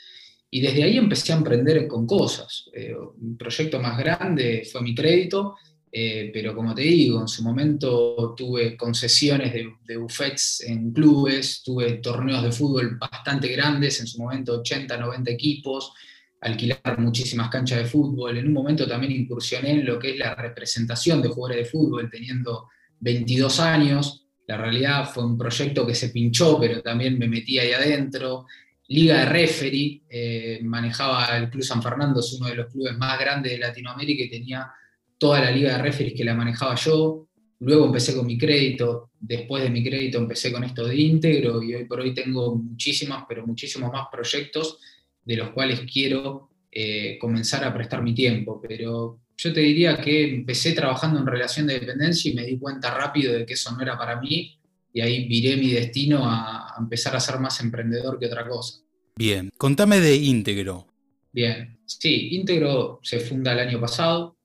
Y 0.51 0.61
desde 0.61 0.83
ahí 0.83 0.97
empecé 0.97 1.33
a 1.33 1.37
emprender 1.37 1.87
con 1.87 2.05
cosas. 2.05 2.69
Eh, 2.71 2.93
un 2.95 3.35
proyecto 3.35 3.79
más 3.79 3.97
grande 3.97 4.61
fue 4.71 4.83
mi 4.83 4.93
crédito, 4.93 5.55
eh, 5.91 6.29
pero 6.31 6.53
como 6.53 6.75
te 6.75 6.83
digo, 6.83 7.19
en 7.19 7.27
su 7.27 7.41
momento 7.41 8.35
tuve 8.37 8.77
concesiones 8.77 9.53
de, 9.53 9.67
de, 9.87 9.97
buffets 9.97 10.61
en 10.67 10.91
clubes, 10.93 11.63
tuve 11.63 11.93
torneos 11.93 12.43
de 12.43 12.51
fútbol 12.51 12.99
bastante 12.99 13.47
grandes, 13.47 13.99
en 14.01 14.05
su 14.05 14.19
momento 14.19 14.59
80, 14.59 14.97
90 14.97 15.31
equipos, 15.31 15.93
alquilar 16.41 16.97
muchísimas 16.99 17.49
canchas 17.49 17.79
de 17.79 17.85
fútbol. 17.85 18.37
En 18.37 18.47
un 18.47 18.53
momento 18.53 18.87
también 18.87 19.13
incursioné 19.13 19.71
en 19.71 19.85
lo 19.85 19.99
que 19.99 20.11
es 20.11 20.17
la 20.17 20.35
representación 20.35 21.21
de 21.21 21.29
jugadores 21.29 21.65
de 21.65 21.69
fútbol, 21.69 22.09
teniendo 22.09 22.67
22 22.99 23.59
años. 23.59 24.25
La 24.47 24.57
realidad 24.57 25.09
fue 25.09 25.23
un 25.23 25.37
proyecto 25.37 25.85
que 25.85 25.93
se 25.93 26.09
pinchó, 26.09 26.59
pero 26.59 26.81
también 26.81 27.17
me 27.17 27.27
metí 27.27 27.59
ahí 27.59 27.71
adentro. 27.71 28.47
Liga 28.87 29.19
de 29.19 29.25
referee, 29.25 30.01
eh, 30.09 30.59
manejaba 30.63 31.37
el 31.37 31.49
Club 31.49 31.63
San 31.63 31.81
Fernando, 31.81 32.19
es 32.19 32.33
uno 32.33 32.49
de 32.49 32.55
los 32.55 32.71
clubes 32.71 32.97
más 32.97 33.19
grandes 33.19 33.51
de 33.51 33.59
Latinoamérica 33.59 34.23
y 34.23 34.29
tenía 34.29 34.69
toda 35.17 35.39
la 35.39 35.51
liga 35.51 35.77
de 35.77 35.83
referees 35.83 36.15
que 36.15 36.25
la 36.25 36.33
manejaba 36.33 36.75
yo. 36.75 37.27
Luego 37.59 37.85
empecé 37.85 38.15
con 38.15 38.25
mi 38.25 38.37
crédito, 38.39 39.11
después 39.19 39.63
de 39.63 39.69
mi 39.69 39.83
crédito 39.83 40.17
empecé 40.17 40.51
con 40.51 40.63
esto 40.63 40.87
de 40.87 40.95
íntegro 40.95 41.61
y 41.61 41.75
hoy 41.75 41.85
por 41.85 41.99
hoy 41.99 42.15
tengo 42.15 42.55
muchísimas, 42.55 43.25
pero 43.29 43.45
muchísimos 43.45 43.91
más 43.91 44.07
proyectos 44.11 44.79
de 45.23 45.37
los 45.37 45.49
cuales 45.51 45.81
quiero 45.91 46.49
eh, 46.71 47.17
comenzar 47.19 47.63
a 47.63 47.73
prestar 47.73 48.01
mi 48.01 48.13
tiempo. 48.13 48.61
Pero 48.61 49.19
yo 49.37 49.53
te 49.53 49.59
diría 49.59 49.99
que 49.99 50.35
empecé 50.35 50.73
trabajando 50.73 51.19
en 51.19 51.25
relación 51.25 51.67
de 51.67 51.79
dependencia 51.79 52.31
y 52.31 52.35
me 52.35 52.45
di 52.45 52.57
cuenta 52.57 52.93
rápido 52.93 53.33
de 53.33 53.45
que 53.45 53.53
eso 53.53 53.71
no 53.71 53.81
era 53.81 53.97
para 53.97 54.19
mí 54.19 54.57
y 54.93 55.01
ahí 55.01 55.27
viré 55.27 55.55
mi 55.57 55.71
destino 55.71 56.25
a, 56.25 56.75
a 56.75 56.79
empezar 56.79 57.15
a 57.15 57.19
ser 57.19 57.39
más 57.39 57.59
emprendedor 57.61 58.19
que 58.19 58.25
otra 58.25 58.47
cosa. 58.47 58.81
Bien, 59.15 59.49
contame 59.57 59.99
de 59.99 60.15
Íntegro. 60.15 60.87
Bien, 61.31 61.77
sí, 61.85 62.29
Íntegro 62.31 62.99
se 63.03 63.19
funda 63.19 63.53
el 63.53 63.59
año 63.59 63.79
pasado, 63.79 64.35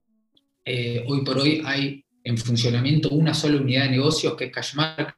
eh, 0.68 1.04
hoy 1.06 1.24
por 1.24 1.38
hoy 1.38 1.62
hay 1.64 2.04
en 2.24 2.36
funcionamiento 2.36 3.10
una 3.10 3.32
sola 3.32 3.60
unidad 3.60 3.84
de 3.84 3.90
negocios 3.90 4.34
que 4.34 4.46
es 4.46 4.52
Cashmark, 4.52 5.16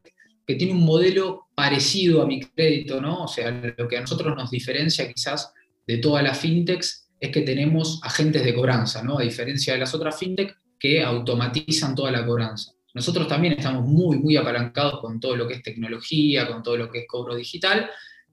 que 0.48 0.54
tiene 0.54 0.72
un 0.72 0.82
modelo 0.82 1.48
parecido 1.54 2.22
a 2.22 2.26
mi 2.26 2.40
crédito, 2.40 3.02
¿no? 3.02 3.24
O 3.24 3.28
sea, 3.28 3.50
lo 3.50 3.86
que 3.86 3.98
a 3.98 4.00
nosotros 4.00 4.34
nos 4.34 4.50
diferencia 4.50 5.06
quizás 5.12 5.52
de 5.86 5.98
todas 5.98 6.24
las 6.24 6.38
fintechs 6.38 7.10
es 7.20 7.30
que 7.30 7.42
tenemos 7.42 8.00
agentes 8.02 8.42
de 8.42 8.54
cobranza, 8.54 9.02
¿no? 9.02 9.18
A 9.18 9.22
diferencia 9.22 9.74
de 9.74 9.80
las 9.80 9.94
otras 9.94 10.18
fintech 10.18 10.56
que 10.78 11.02
automatizan 11.02 11.94
toda 11.94 12.10
la 12.10 12.24
cobranza. 12.24 12.72
Nosotros 12.94 13.28
también 13.28 13.54
estamos 13.58 13.84
muy, 13.84 14.18
muy 14.18 14.38
apalancados 14.38 15.00
con 15.00 15.20
todo 15.20 15.36
lo 15.36 15.46
que 15.46 15.54
es 15.54 15.62
tecnología, 15.62 16.46
con 16.46 16.62
todo 16.62 16.78
lo 16.78 16.90
que 16.90 17.00
es 17.00 17.04
cobro 17.06 17.36
digital, 17.36 17.90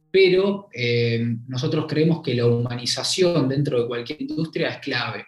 pero 0.10 0.70
eh, 0.74 1.36
nosotros 1.50 1.86
creemos 1.86 2.22
que 2.22 2.34
la 2.34 2.46
humanización 2.46 3.50
dentro 3.50 3.82
de 3.82 3.88
cualquier 3.90 4.22
industria 4.22 4.70
es 4.70 4.78
clave. 4.78 5.26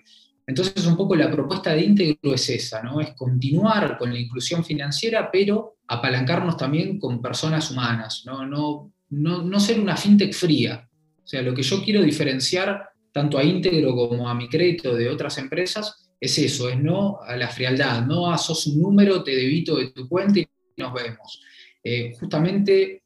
Entonces, 0.48 0.86
un 0.86 0.96
poco 0.96 1.14
la 1.14 1.30
propuesta 1.30 1.74
de 1.74 1.84
íntegro 1.84 2.34
es 2.34 2.50
esa, 2.50 2.82
¿no? 2.82 3.02
Es 3.02 3.14
continuar 3.16 3.98
con 3.98 4.14
la 4.14 4.20
inclusión 4.20 4.64
financiera, 4.64 5.30
pero 5.30 5.80
apalancarnos 5.88 6.56
también 6.56 6.98
con 7.00 7.22
personas 7.22 7.70
humanas, 7.70 8.24
¿no? 8.26 8.46
No, 8.46 8.94
no, 9.10 9.60
ser 9.60 9.78
una 9.78 9.98
fintech 9.98 10.34
fría. 10.34 10.90
O 11.22 11.28
sea, 11.28 11.42
lo 11.42 11.54
que 11.54 11.64
yo 11.64 11.84
quiero 11.84 12.02
diferenciar 12.02 12.90
tanto 13.12 13.38
a 13.38 13.44
íntegro 13.44 13.94
como 13.94 14.30
a 14.30 14.34
mi 14.34 14.48
crédito 14.48 14.96
de 14.96 15.10
otras 15.10 15.38
empresas 15.38 16.10
es 16.20 16.38
eso, 16.38 16.70
es 16.70 16.80
no 16.80 17.20
a 17.22 17.36
la 17.36 17.50
frialdad, 17.50 18.06
no 18.06 18.32
a 18.32 18.38
sos 18.38 18.68
un 18.68 18.82
número, 18.82 19.24
te 19.24 19.36
debito 19.36 19.76
de 19.76 19.92
tu 19.92 20.08
cuenta 20.08 20.40
y 20.40 20.48
nos 20.78 20.94
vemos. 20.94 21.42
Eh, 21.84 22.14
justamente 22.18 23.04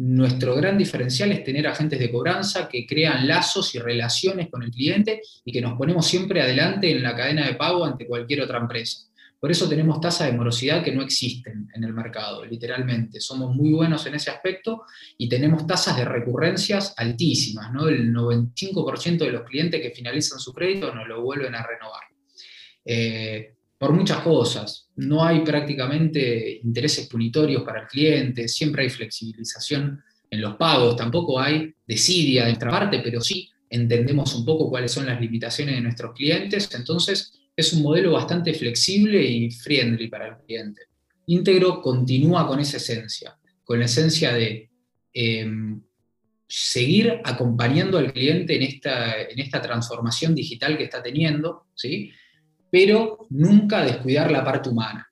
nuestro 0.00 0.54
gran 0.54 0.78
diferencial 0.78 1.32
es 1.32 1.42
tener 1.42 1.66
agentes 1.66 1.98
de 1.98 2.12
cobranza 2.12 2.68
que 2.68 2.86
crean 2.86 3.26
lazos 3.26 3.74
y 3.74 3.80
relaciones 3.80 4.48
con 4.48 4.62
el 4.62 4.70
cliente 4.70 5.20
y 5.44 5.50
que 5.50 5.60
nos 5.60 5.76
ponemos 5.76 6.06
siempre 6.06 6.40
adelante 6.40 6.88
en 6.88 7.02
la 7.02 7.16
cadena 7.16 7.44
de 7.44 7.54
pago 7.54 7.84
ante 7.84 8.06
cualquier 8.06 8.42
otra 8.42 8.58
empresa. 8.58 9.08
Por 9.40 9.50
eso 9.50 9.68
tenemos 9.68 10.00
tasas 10.00 10.28
de 10.28 10.36
morosidad 10.36 10.84
que 10.84 10.92
no 10.92 11.02
existen 11.02 11.68
en 11.74 11.82
el 11.82 11.92
mercado, 11.92 12.44
literalmente. 12.44 13.20
Somos 13.20 13.54
muy 13.56 13.72
buenos 13.72 14.06
en 14.06 14.14
ese 14.14 14.30
aspecto 14.30 14.82
y 15.16 15.28
tenemos 15.28 15.66
tasas 15.66 15.96
de 15.96 16.04
recurrencias 16.04 16.94
altísimas, 16.96 17.72
¿no? 17.72 17.88
El 17.88 18.12
95% 18.14 19.18
de 19.18 19.32
los 19.32 19.42
clientes 19.42 19.80
que 19.80 19.90
finalizan 19.90 20.38
su 20.38 20.52
crédito 20.52 20.94
nos 20.94 21.08
lo 21.08 21.22
vuelven 21.22 21.56
a 21.56 21.66
renovar. 21.66 22.04
Eh, 22.84 23.57
por 23.78 23.92
muchas 23.92 24.18
cosas. 24.22 24.88
No 24.96 25.24
hay 25.24 25.40
prácticamente 25.40 26.60
intereses 26.62 27.06
punitorios 27.06 27.62
para 27.62 27.82
el 27.82 27.86
cliente, 27.86 28.48
siempre 28.48 28.82
hay 28.82 28.90
flexibilización 28.90 30.02
en 30.30 30.40
los 30.40 30.56
pagos, 30.56 30.96
tampoco 30.96 31.40
hay 31.40 31.72
desidia 31.86 32.42
de 32.42 32.48
nuestra 32.48 32.70
parte, 32.70 33.00
pero 33.02 33.20
sí 33.20 33.48
entendemos 33.70 34.34
un 34.34 34.44
poco 34.44 34.68
cuáles 34.68 34.92
son 34.92 35.06
las 35.06 35.20
limitaciones 35.20 35.76
de 35.76 35.80
nuestros 35.80 36.12
clientes, 36.14 36.68
entonces 36.74 37.32
es 37.56 37.72
un 37.72 37.82
modelo 37.82 38.12
bastante 38.12 38.52
flexible 38.54 39.22
y 39.22 39.50
friendly 39.50 40.08
para 40.08 40.28
el 40.28 40.36
cliente. 40.44 40.82
Íntegro 41.26 41.80
continúa 41.80 42.46
con 42.46 42.60
esa 42.60 42.78
esencia, 42.78 43.36
con 43.64 43.78
la 43.78 43.84
esencia 43.84 44.32
de 44.32 44.70
em, 45.12 45.80
seguir 46.46 47.20
acompañando 47.24 47.98
al 47.98 48.12
cliente 48.12 48.56
en 48.56 48.62
esta, 48.62 49.22
en 49.22 49.38
esta 49.38 49.60
transformación 49.60 50.34
digital 50.34 50.78
que 50.78 50.84
está 50.84 51.02
teniendo, 51.02 51.66
¿sí? 51.74 52.10
Pero 52.70 53.26
nunca 53.30 53.84
descuidar 53.84 54.30
la 54.30 54.44
parte 54.44 54.68
humana. 54.68 55.08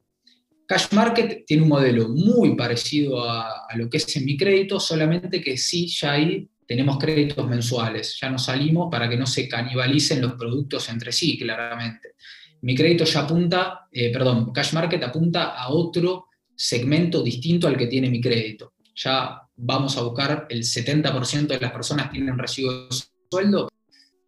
Cash 0.67 0.93
Market 0.93 1.45
tiene 1.47 1.63
un 1.63 1.69
modelo 1.69 2.09
muy 2.09 2.57
parecido 2.57 3.23
a, 3.29 3.67
lo 3.77 3.89
que 3.89 3.99
es 3.99 4.17
en 4.17 4.25
mi 4.25 4.37
crédito, 4.37 4.81
solamente 4.81 5.41
que 5.41 5.57
sí, 5.57 5.87
ya 5.87 6.13
ahí 6.13 6.49
tenemos 6.67 6.99
créditos 6.99 7.47
mensuales, 7.49 8.19
ya 8.21 8.29
nos 8.29 8.47
salimos 8.47 8.89
para 8.91 9.09
que 9.09 9.17
no 9.17 9.27
se 9.27 9.49
canibalicen 9.49 10.21
los 10.21 10.33
productos 10.33 10.89
entre 10.89 11.13
sí, 11.13 11.39
claramente. 11.39 12.15
Mi 12.63 12.75
crédito 12.75 13.05
ya 13.05 13.21
apunta, 13.21 13.87
eh, 13.93 14.11
perdón, 14.13 14.53
Cash 14.53 14.73
Market 14.73 15.05
apunta 15.05 15.55
a 15.55 15.69
otro 15.69 16.27
segmento 16.57 17.23
distinto 17.23 17.69
al 17.69 17.77
que 17.77 17.87
tiene 17.87 18.11
mi 18.11 18.21
crédito. 18.21 18.73
Ya 18.97 19.43
vamos 19.55 19.97
a 19.97 20.03
buscar 20.03 20.47
el 20.51 20.65
70% 20.65 21.47
de 21.47 21.61
las 21.61 21.71
personas 21.71 22.07
que 22.07 22.15
tienen 22.15 22.39
recibo 22.39 22.73
de 22.73 22.97
sueldo, 23.31 23.69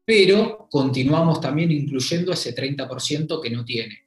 pero 0.09 0.67
continuamos 0.71 1.39
también 1.39 1.71
incluyendo 1.71 2.33
ese 2.33 2.55
30% 2.57 3.43
que 3.43 3.51
no 3.51 3.63
tiene. 3.63 4.07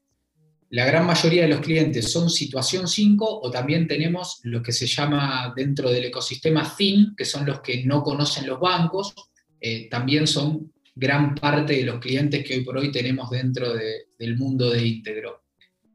La 0.72 0.84
gran 0.84 1.06
mayoría 1.06 1.44
de 1.44 1.50
los 1.50 1.60
clientes 1.60 2.12
son 2.12 2.28
situación 2.28 2.88
5 2.88 3.42
o 3.44 3.52
también 3.52 3.88
tenemos 3.88 4.40
lo 4.42 4.64
que 4.64 4.72
se 4.72 4.88
llama 4.88 5.54
dentro 5.56 5.92
del 5.92 6.06
ecosistema 6.06 6.68
THIN, 6.76 7.14
que 7.16 7.24
son 7.24 7.46
los 7.46 7.62
que 7.62 7.86
no 7.86 8.02
conocen 8.02 8.48
los 8.48 8.60
bancos, 8.60 9.14
eh, 9.60 9.88
también 9.92 10.26
son 10.26 10.74
gran 10.96 11.36
parte 11.36 11.74
de 11.74 11.84
los 11.84 12.00
clientes 12.00 12.44
que 12.44 12.56
hoy 12.56 12.64
por 12.64 12.80
hoy 12.80 12.92
tenemos 12.92 13.30
dentro 13.30 13.72
del 13.72 14.38
mundo 14.38 14.72
de 14.72 14.84
íntegro. 14.84 15.44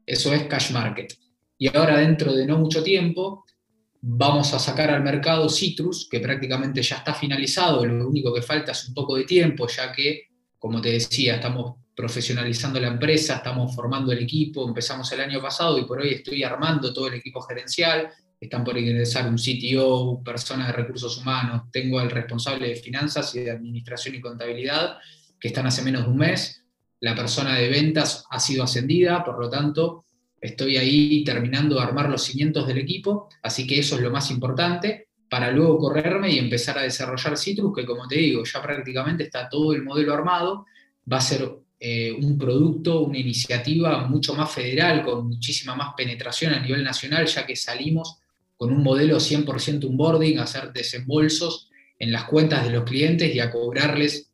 Eso 0.05 0.33
es 0.33 0.43
Cash 0.43 0.71
Market. 0.71 1.15
Y 1.57 1.75
ahora 1.75 1.97
dentro 1.97 2.31
de 2.31 2.45
no 2.45 2.57
mucho 2.57 2.81
tiempo 2.81 3.43
vamos 4.01 4.53
a 4.53 4.59
sacar 4.59 4.91
al 4.91 5.03
mercado 5.03 5.49
Citrus, 5.49 6.07
que 6.09 6.19
prácticamente 6.19 6.81
ya 6.81 6.97
está 6.97 7.13
finalizado, 7.13 7.85
lo 7.85 8.07
único 8.07 8.33
que 8.33 8.41
falta 8.41 8.71
es 8.71 8.87
un 8.87 8.93
poco 8.93 9.15
de 9.15 9.23
tiempo, 9.23 9.67
ya 9.67 9.91
que, 9.91 10.27
como 10.59 10.81
te 10.81 10.91
decía, 10.91 11.35
estamos 11.35 11.75
profesionalizando 11.95 12.79
la 12.79 12.89
empresa, 12.89 13.37
estamos 13.37 13.73
formando 13.73 14.11
el 14.11 14.19
equipo, 14.19 14.67
empezamos 14.67 15.11
el 15.11 15.21
año 15.21 15.41
pasado 15.41 15.79
y 15.79 15.85
por 15.85 15.99
hoy 15.99 16.09
estoy 16.13 16.43
armando 16.43 16.93
todo 16.93 17.07
el 17.07 17.15
equipo 17.15 17.41
gerencial, 17.41 18.09
están 18.39 18.63
por 18.63 18.77
ingresar 18.77 19.27
un 19.27 19.37
CTO, 19.37 20.21
personas 20.23 20.67
de 20.67 20.73
recursos 20.73 21.17
humanos, 21.17 21.63
tengo 21.71 21.99
al 21.99 22.11
responsable 22.11 22.67
de 22.67 22.75
finanzas 22.75 23.33
y 23.33 23.39
de 23.39 23.51
administración 23.51 24.13
y 24.13 24.21
contabilidad, 24.21 24.97
que 25.39 25.47
están 25.47 25.65
hace 25.65 25.81
menos 25.81 26.03
de 26.03 26.09
un 26.09 26.17
mes, 26.17 26.63
la 26.99 27.15
persona 27.15 27.55
de 27.55 27.69
ventas 27.69 28.25
ha 28.29 28.39
sido 28.39 28.63
ascendida, 28.63 29.23
por 29.23 29.39
lo 29.39 29.49
tanto, 29.49 30.05
estoy 30.39 30.77
ahí 30.77 31.23
terminando 31.23 31.75
de 31.75 31.81
armar 31.81 32.09
los 32.09 32.23
cimientos 32.23 32.67
del 32.67 32.77
equipo, 32.77 33.29
así 33.41 33.65
que 33.65 33.79
eso 33.79 33.95
es 33.95 34.01
lo 34.01 34.11
más 34.11 34.29
importante, 34.31 35.07
para 35.29 35.51
luego 35.51 35.77
correrme 35.77 36.31
y 36.31 36.39
empezar 36.39 36.77
a 36.77 36.83
desarrollar 36.83 37.37
Citrus, 37.37 37.75
que 37.75 37.85
como 37.85 38.07
te 38.07 38.15
digo, 38.15 38.43
ya 38.43 38.61
prácticamente 38.61 39.23
está 39.23 39.49
todo 39.49 39.73
el 39.73 39.83
modelo 39.83 40.13
armado, 40.13 40.65
va 41.11 41.17
a 41.17 41.21
ser 41.21 41.49
eh, 41.79 42.11
un 42.11 42.37
producto, 42.37 43.01
una 43.01 43.17
iniciativa 43.17 44.07
mucho 44.07 44.33
más 44.35 44.51
federal, 44.51 45.03
con 45.03 45.27
muchísima 45.27 45.75
más 45.75 45.93
penetración 45.97 46.53
a 46.53 46.59
nivel 46.59 46.83
nacional, 46.83 47.25
ya 47.25 47.45
que 47.45 47.55
salimos 47.55 48.19
con 48.55 48.71
un 48.71 48.81
modelo 48.81 49.17
100% 49.17 49.85
onboarding, 49.85 50.39
a 50.39 50.43
hacer 50.43 50.71
desembolsos 50.71 51.69
en 51.99 52.11
las 52.11 52.23
cuentas 52.23 52.63
de 52.63 52.71
los 52.71 52.83
clientes 52.83 53.33
y 53.33 53.39
a 53.39 53.51
cobrarles 53.51 54.31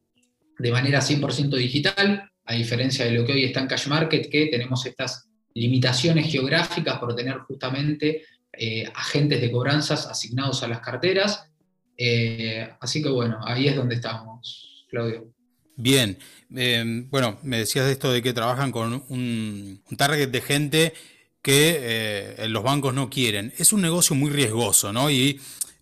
de 0.57 0.71
manera 0.71 1.01
100% 1.01 1.49
digital, 1.57 2.29
a 2.45 2.53
diferencia 2.53 3.05
de 3.05 3.11
lo 3.11 3.25
que 3.25 3.33
hoy 3.33 3.43
está 3.45 3.61
en 3.61 3.67
Cash 3.67 3.87
Market, 3.87 4.29
que 4.29 4.47
tenemos 4.47 4.85
estas 4.85 5.27
limitaciones 5.53 6.31
geográficas 6.31 6.99
por 6.99 7.15
tener 7.15 7.37
justamente 7.39 8.23
eh, 8.53 8.85
agentes 8.93 9.41
de 9.41 9.51
cobranzas 9.51 10.05
asignados 10.07 10.63
a 10.63 10.67
las 10.67 10.79
carteras. 10.79 11.49
Eh, 11.97 12.69
así 12.79 13.01
que 13.01 13.09
bueno, 13.09 13.39
ahí 13.43 13.67
es 13.67 13.75
donde 13.75 13.95
estamos, 13.95 14.85
Claudio. 14.89 15.27
Bien, 15.75 16.17
em, 16.55 17.09
bueno, 17.09 17.39
me 17.43 17.57
decías 17.57 17.85
de 17.85 17.93
esto 17.93 18.11
de 18.11 18.21
que 18.21 18.33
trabajan 18.33 18.71
con 18.71 19.03
un, 19.09 19.81
target 19.97 20.29
de 20.29 20.41
gente 20.41 20.93
que 21.41 21.79
eh, 21.81 22.47
los 22.47 22.63
bancos 22.63 22.93
no 22.93 23.09
quieren. 23.09 23.53
Es 23.57 23.73
un 23.73 23.81
negocio 23.81 24.15
muy 24.15 24.31
riesgoso, 24.31 24.93
¿no? 24.93 25.09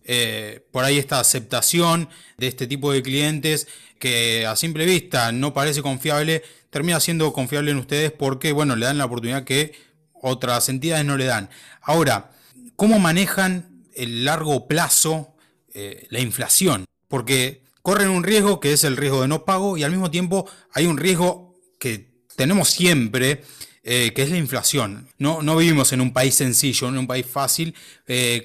Eh, 0.04 0.66
por 0.72 0.84
ahí 0.84 0.98
esta 0.98 1.20
aceptación 1.20 2.08
de 2.36 2.48
este 2.48 2.66
tipo 2.66 2.92
de 2.92 3.02
clientes 3.02 3.68
que 3.98 4.46
a 4.46 4.56
simple 4.56 4.84
vista 4.84 5.30
no 5.30 5.54
parece 5.54 5.80
confiable, 5.80 6.42
termina 6.70 6.98
siendo 6.98 7.32
confiable 7.32 7.70
en 7.70 7.76
ustedes 7.76 8.10
porque, 8.10 8.50
bueno, 8.50 8.74
le 8.74 8.86
dan 8.86 8.98
la 8.98 9.04
oportunidad 9.04 9.44
que 9.44 9.74
otras 10.14 10.68
entidades 10.68 11.04
no 11.04 11.16
le 11.16 11.26
dan. 11.26 11.50
Ahora, 11.82 12.32
¿cómo 12.74 12.98
manejan 12.98 13.84
el 13.94 14.24
largo 14.24 14.66
plazo 14.66 15.36
eh, 15.72 16.06
la 16.10 16.18
inflación? 16.18 16.86
Porque 17.06 17.62
corren 17.82 18.08
un 18.08 18.24
riesgo 18.24 18.58
que 18.58 18.72
es 18.72 18.82
el 18.82 18.96
riesgo 18.96 19.22
de 19.22 19.28
no 19.28 19.44
pago 19.44 19.76
y 19.76 19.84
al 19.84 19.92
mismo 19.92 20.10
tiempo 20.10 20.50
hay 20.72 20.86
un 20.86 20.96
riesgo 20.96 21.60
que 21.78 22.10
tenemos 22.34 22.70
siempre, 22.70 23.44
eh, 23.84 24.12
que 24.14 24.22
es 24.22 24.30
la 24.30 24.36
inflación. 24.36 25.08
No, 25.18 25.42
no 25.42 25.56
vivimos 25.56 25.92
en 25.92 26.00
un 26.00 26.12
país 26.12 26.34
sencillo, 26.34 26.88
en 26.88 26.98
un 26.98 27.06
país 27.06 27.26
fácil. 27.26 27.74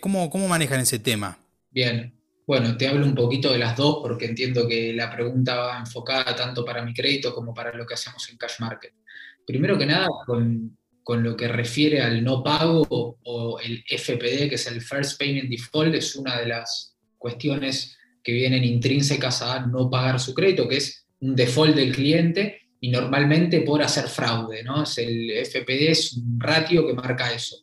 ¿cómo, 0.01 0.29
¿Cómo 0.29 0.47
manejan 0.47 0.81
ese 0.81 0.99
tema? 0.99 1.39
Bien, 1.69 2.13
bueno, 2.45 2.77
te 2.77 2.87
hablo 2.87 3.05
un 3.05 3.15
poquito 3.15 3.51
de 3.51 3.59
las 3.59 3.75
dos 3.75 3.99
porque 4.01 4.25
entiendo 4.25 4.67
que 4.67 4.93
la 4.93 5.11
pregunta 5.11 5.55
va 5.55 5.79
enfocada 5.79 6.35
tanto 6.35 6.63
para 6.63 6.83
mi 6.83 6.93
crédito 6.93 7.33
como 7.33 7.53
para 7.53 7.73
lo 7.73 7.85
que 7.85 7.93
hacemos 7.93 8.27
en 8.29 8.37
Cash 8.37 8.59
Market. 8.59 8.93
Primero 9.45 9.77
que 9.77 9.85
nada, 9.85 10.07
con, 10.25 10.77
con 11.03 11.23
lo 11.23 11.35
que 11.35 11.47
refiere 11.47 12.01
al 12.01 12.23
no 12.23 12.43
pago 12.43 12.85
o 12.89 13.59
el 13.59 13.83
FPD, 13.87 14.49
que 14.49 14.55
es 14.55 14.67
el 14.67 14.81
First 14.81 15.19
Payment 15.19 15.49
Default, 15.49 15.95
es 15.95 16.15
una 16.15 16.39
de 16.39 16.47
las 16.47 16.95
cuestiones 17.17 17.97
que 18.23 18.33
vienen 18.33 18.63
intrínsecas 18.63 19.41
a 19.41 19.65
no 19.65 19.89
pagar 19.89 20.19
su 20.19 20.33
crédito, 20.33 20.67
que 20.67 20.77
es 20.77 21.07
un 21.21 21.35
default 21.35 21.75
del 21.75 21.93
cliente 21.93 22.61
y 22.79 22.89
normalmente 22.89 23.61
por 23.61 23.81
hacer 23.81 24.07
fraude, 24.07 24.63
¿no? 24.63 24.83
Es 24.83 24.97
el 24.97 25.31
FPD 25.31 25.89
es 25.89 26.13
un 26.13 26.39
ratio 26.39 26.85
que 26.85 26.93
marca 26.93 27.33
eso. 27.33 27.57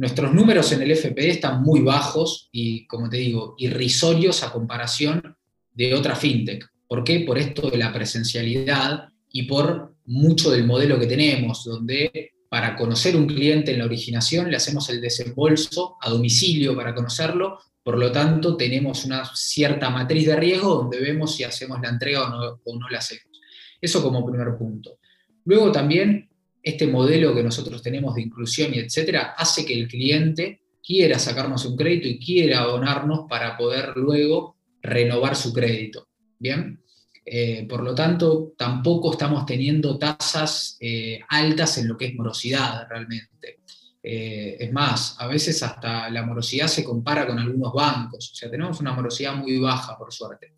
Nuestros 0.00 0.32
números 0.32 0.72
en 0.72 0.82
el 0.82 0.96
FPD 0.96 1.28
están 1.28 1.62
muy 1.62 1.80
bajos 1.80 2.48
y, 2.52 2.86
como 2.86 3.08
te 3.08 3.18
digo, 3.18 3.54
irrisorios 3.58 4.42
a 4.42 4.50
comparación 4.50 5.36
de 5.72 5.94
otra 5.94 6.16
fintech. 6.16 6.66
¿Por 6.88 7.04
qué? 7.04 7.20
Por 7.20 7.38
esto 7.38 7.70
de 7.70 7.78
la 7.78 7.92
presencialidad 7.92 9.10
y 9.30 9.42
por 9.42 9.94
mucho 10.06 10.50
del 10.50 10.64
modelo 10.64 10.98
que 10.98 11.06
tenemos, 11.06 11.64
donde 11.64 12.32
para 12.48 12.74
conocer 12.76 13.14
un 13.14 13.26
cliente 13.26 13.72
en 13.72 13.78
la 13.78 13.84
originación 13.84 14.50
le 14.50 14.56
hacemos 14.56 14.88
el 14.88 15.00
desembolso 15.00 15.98
a 16.00 16.08
domicilio 16.08 16.74
para 16.74 16.94
conocerlo 16.94 17.58
por 17.82 17.98
lo 17.98 18.12
tanto, 18.12 18.56
tenemos 18.56 19.04
una 19.04 19.24
cierta 19.34 19.90
matriz 19.90 20.26
de 20.26 20.36
riesgo 20.36 20.76
donde 20.76 21.00
vemos 21.00 21.34
si 21.34 21.44
hacemos 21.44 21.80
la 21.80 21.88
entrega 21.88 22.24
o 22.64 22.78
no, 22.78 22.88
la 22.88 22.98
hacemos. 22.98 23.40
Eso 23.80 24.02
como 24.02 24.24
primer 24.24 24.56
punto. 24.56 24.98
Luego 25.44 25.72
también 25.72 26.29
este 26.62 26.86
modelo 26.86 27.34
que 27.34 27.42
nosotros 27.42 27.82
tenemos 27.82 28.14
de 28.14 28.22
inclusión 28.22 28.74
y 28.74 28.78
etcétera 28.78 29.34
hace 29.36 29.64
que 29.64 29.74
el 29.74 29.88
cliente 29.88 30.62
quiera 30.82 31.18
sacarnos 31.18 31.64
un 31.66 31.76
crédito 31.76 32.08
y 32.08 32.18
quiera 32.18 32.60
abonarnos 32.60 33.26
para 33.28 33.56
poder 33.56 33.92
luego 33.96 34.56
renovar 34.82 35.36
su 35.36 35.52
crédito. 35.52 36.08
Bien, 36.38 36.80
eh, 37.24 37.66
por 37.68 37.82
lo 37.82 37.94
tanto, 37.94 38.54
tampoco 38.56 39.12
estamos 39.12 39.44
teniendo 39.46 39.98
tasas 39.98 40.76
eh, 40.80 41.20
altas 41.28 41.78
en 41.78 41.88
lo 41.88 41.96
que 41.96 42.06
es 42.06 42.14
morosidad 42.14 42.88
realmente. 42.88 43.60
Eh, 44.02 44.56
es 44.58 44.72
más, 44.72 45.16
a 45.18 45.26
veces 45.26 45.62
hasta 45.62 46.08
la 46.08 46.24
morosidad 46.24 46.66
se 46.68 46.82
compara 46.82 47.26
con 47.26 47.38
algunos 47.38 47.72
bancos, 47.74 48.30
o 48.32 48.34
sea, 48.34 48.50
tenemos 48.50 48.80
una 48.80 48.94
morosidad 48.94 49.34
muy 49.34 49.58
baja, 49.58 49.96
por 49.98 50.12
suerte. 50.12 50.54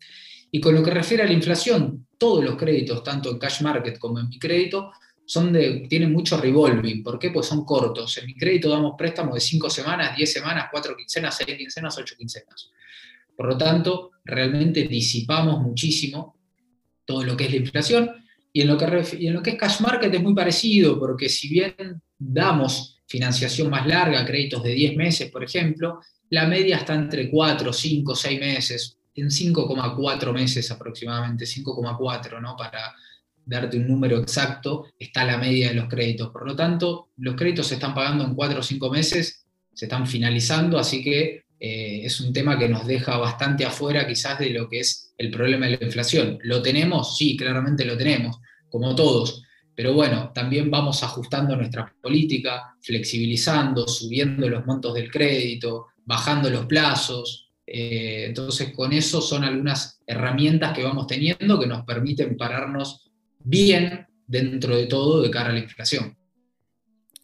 Y 0.49 0.61
con 0.61 0.73
lo 0.73 0.81
que 0.81 0.91
refiere 0.91 1.23
a 1.23 1.25
la 1.25 1.33
inflación, 1.33 2.07
todos 2.17 2.43
los 2.43 2.55
créditos, 2.55 3.03
tanto 3.03 3.29
en 3.29 3.39
cash 3.39 3.61
market 3.61 3.99
como 3.99 4.19
en 4.19 4.29
mi 4.29 4.39
crédito, 4.39 4.91
son 5.25 5.53
de, 5.53 5.85
tienen 5.89 6.11
mucho 6.11 6.37
revolving. 6.37 7.03
¿Por 7.03 7.17
qué? 7.17 7.31
Pues 7.31 7.47
son 7.47 7.65
cortos. 7.65 8.17
En 8.17 8.25
mi 8.25 8.35
crédito 8.35 8.69
damos 8.69 8.93
préstamos 8.97 9.35
de 9.35 9.41
5 9.41 9.69
semanas, 9.69 10.15
10 10.17 10.33
semanas, 10.33 10.67
4 10.71 10.95
quincenas, 10.97 11.37
6 11.37 11.57
quincenas, 11.57 11.97
8 11.97 12.15
quincenas. 12.17 12.71
Por 13.35 13.47
lo 13.47 13.57
tanto, 13.57 14.11
realmente 14.23 14.83
disipamos 14.83 15.61
muchísimo 15.61 16.37
todo 17.05 17.23
lo 17.23 17.35
que 17.35 17.45
es 17.45 17.51
la 17.51 17.57
inflación. 17.57 18.11
Y 18.51 18.61
en, 18.61 18.67
lo 18.67 18.77
que, 18.77 19.17
y 19.19 19.27
en 19.27 19.33
lo 19.33 19.41
que 19.41 19.51
es 19.51 19.55
cash 19.57 19.81
market 19.81 20.13
es 20.13 20.21
muy 20.21 20.35
parecido, 20.35 20.99
porque 20.99 21.27
si 21.27 21.49
bien 21.49 22.01
damos 22.17 23.01
financiación 23.07 23.69
más 23.69 23.87
larga, 23.87 24.25
créditos 24.25 24.61
de 24.61 24.73
10 24.73 24.95
meses, 24.95 25.31
por 25.31 25.43
ejemplo, 25.43 25.99
la 26.29 26.45
media 26.47 26.77
está 26.77 26.93
entre 26.93 27.29
4, 27.29 27.73
5, 27.73 28.15
6 28.15 28.39
meses, 28.39 28.97
en 29.15 29.27
5,4 29.27 30.33
meses 30.33 30.69
aproximadamente, 30.71 31.45
5,4, 31.45 32.41
¿no? 32.41 32.55
Para 32.55 32.95
darte 33.45 33.77
un 33.77 33.87
número 33.87 34.19
exacto, 34.19 34.85
está 34.97 35.25
la 35.25 35.37
media 35.37 35.69
de 35.69 35.75
los 35.75 35.87
créditos. 35.87 36.29
Por 36.31 36.47
lo 36.47 36.55
tanto, 36.55 37.09
los 37.17 37.35
créditos 37.35 37.67
se 37.67 37.75
están 37.75 37.93
pagando 37.93 38.23
en 38.23 38.35
4 38.35 38.59
o 38.59 38.63
5 38.63 38.89
meses, 38.89 39.45
se 39.73 39.85
están 39.85 40.07
finalizando, 40.07 40.77
así 40.77 41.03
que 41.03 41.43
eh, 41.59 42.01
es 42.03 42.19
un 42.19 42.33
tema 42.33 42.59
que 42.59 42.67
nos 42.67 42.85
deja 42.85 43.17
bastante 43.17 43.65
afuera 43.65 44.05
quizás 44.05 44.37
de 44.39 44.49
lo 44.49 44.67
que 44.67 44.81
es 44.81 45.13
el 45.17 45.31
problema 45.31 45.65
de 45.67 45.77
la 45.77 45.85
inflación. 45.85 46.37
¿Lo 46.43 46.61
tenemos? 46.61 47.17
Sí, 47.17 47.37
claramente 47.37 47.85
lo 47.85 47.97
tenemos, 47.97 48.39
como 48.69 48.93
todos. 48.95 49.43
Pero 49.75 49.93
bueno, 49.93 50.31
también 50.33 50.69
vamos 50.69 51.03
ajustando 51.03 51.55
nuestra 51.55 51.95
política, 52.01 52.75
flexibilizando, 52.81 53.87
subiendo 53.87 54.47
los 54.49 54.65
montos 54.65 54.93
del 54.93 55.09
crédito, 55.09 55.87
bajando 56.05 56.49
los 56.49 56.65
plazos. 56.65 57.49
Eh, 57.65 58.25
entonces, 58.27 58.73
con 58.73 58.93
eso 58.93 59.21
son 59.21 59.43
algunas 59.43 60.01
herramientas 60.05 60.73
que 60.73 60.83
vamos 60.83 61.07
teniendo 61.07 61.59
que 61.59 61.67
nos 61.67 61.85
permiten 61.85 62.37
pararnos 62.37 63.09
bien 63.43 64.07
dentro 64.27 64.75
de 64.75 64.87
todo 64.87 65.21
de 65.21 65.31
cara 65.31 65.49
a 65.49 65.53
la 65.53 65.59
inflación. 65.59 66.17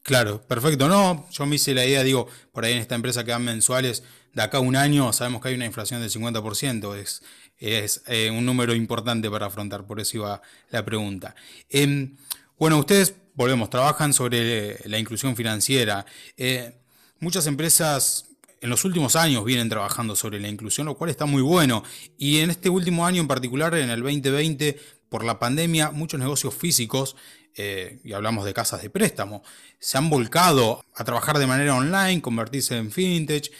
Claro, 0.04 0.42
perfecto. 0.42 0.88
No, 0.88 1.28
yo 1.32 1.46
me 1.46 1.58
hice 1.58 1.74
la 1.74 1.86
idea, 1.86 2.04
digo, 2.04 2.28
por 2.52 2.66
ahí 2.66 2.74
en 2.74 2.80
esta 2.80 2.96
empresa 2.96 3.24
que 3.24 3.32
dan 3.32 3.44
mensuales, 3.44 4.04
de 4.34 4.42
acá 4.42 4.58
a 4.58 4.62
un 4.62 4.76
año 4.76 5.12
sabemos 5.14 5.42
que 5.42 5.50
hay 5.50 5.56
una 5.56 5.66
inflación 5.66 6.02
del 6.02 6.10
50%, 6.10 6.96
es, 6.96 7.22
es 7.58 8.04
eh, 8.08 8.32
un 8.32 8.46
número 8.46 8.74
importante 8.74 9.30
para 9.30 9.48
afrontar, 9.48 9.86
por 9.86 10.00
eso 10.00 10.18
iba 10.18 10.42
la 10.72 10.86
pregunta. 10.86 11.36
Em, 11.70 12.16
bueno, 12.58 12.78
ustedes, 12.78 13.14
volvemos, 13.36 13.70
trabajan 13.70 14.14
sobre 14.14 14.80
la 14.88 14.98
inclusión 14.98 15.36
financiera. 15.36 16.06
Eh, 16.38 16.74
muchas 17.20 17.48
empresas 17.48 18.26
en 18.62 18.70
los 18.70 18.84
últimos 18.86 19.16
años 19.16 19.46
vienen 19.46 19.70
trabajando 19.70 20.16
sobre 20.16 20.40
la 20.40 20.48
inclusión, 20.48 20.88
lo 20.88 20.96
cual 20.96 21.10
está 21.10 21.26
muy 21.26 21.42
bueno. 21.42 21.84
Y 22.18 22.40
en 22.40 22.50
este 22.50 22.70
último 22.70 23.06
año 23.06 23.22
en 23.22 23.28
particular, 23.28 23.74
en 23.76 23.90
el 23.90 24.02
2020, 24.02 24.78
por 25.10 25.24
la 25.24 25.39
pandemia, 25.39 25.92
muchos 25.92 26.20
negocios 26.20 26.54
físicos, 26.54 27.16
eh, 27.58 28.00
y 28.04 28.13
hablamos 28.13 28.46
de 28.46 28.54
casas 28.54 28.82
de 28.82 28.89
préstamo, 28.89 29.44
se 29.80 29.98
han 29.98 30.10
volcado 30.10 30.86
a 30.96 31.04
trabajar 31.04 31.39
de 31.39 31.48
manera 31.48 31.75
online, 31.75 32.22
convertirse 32.22 32.78
en 32.78 32.92
fintech. 32.92 33.51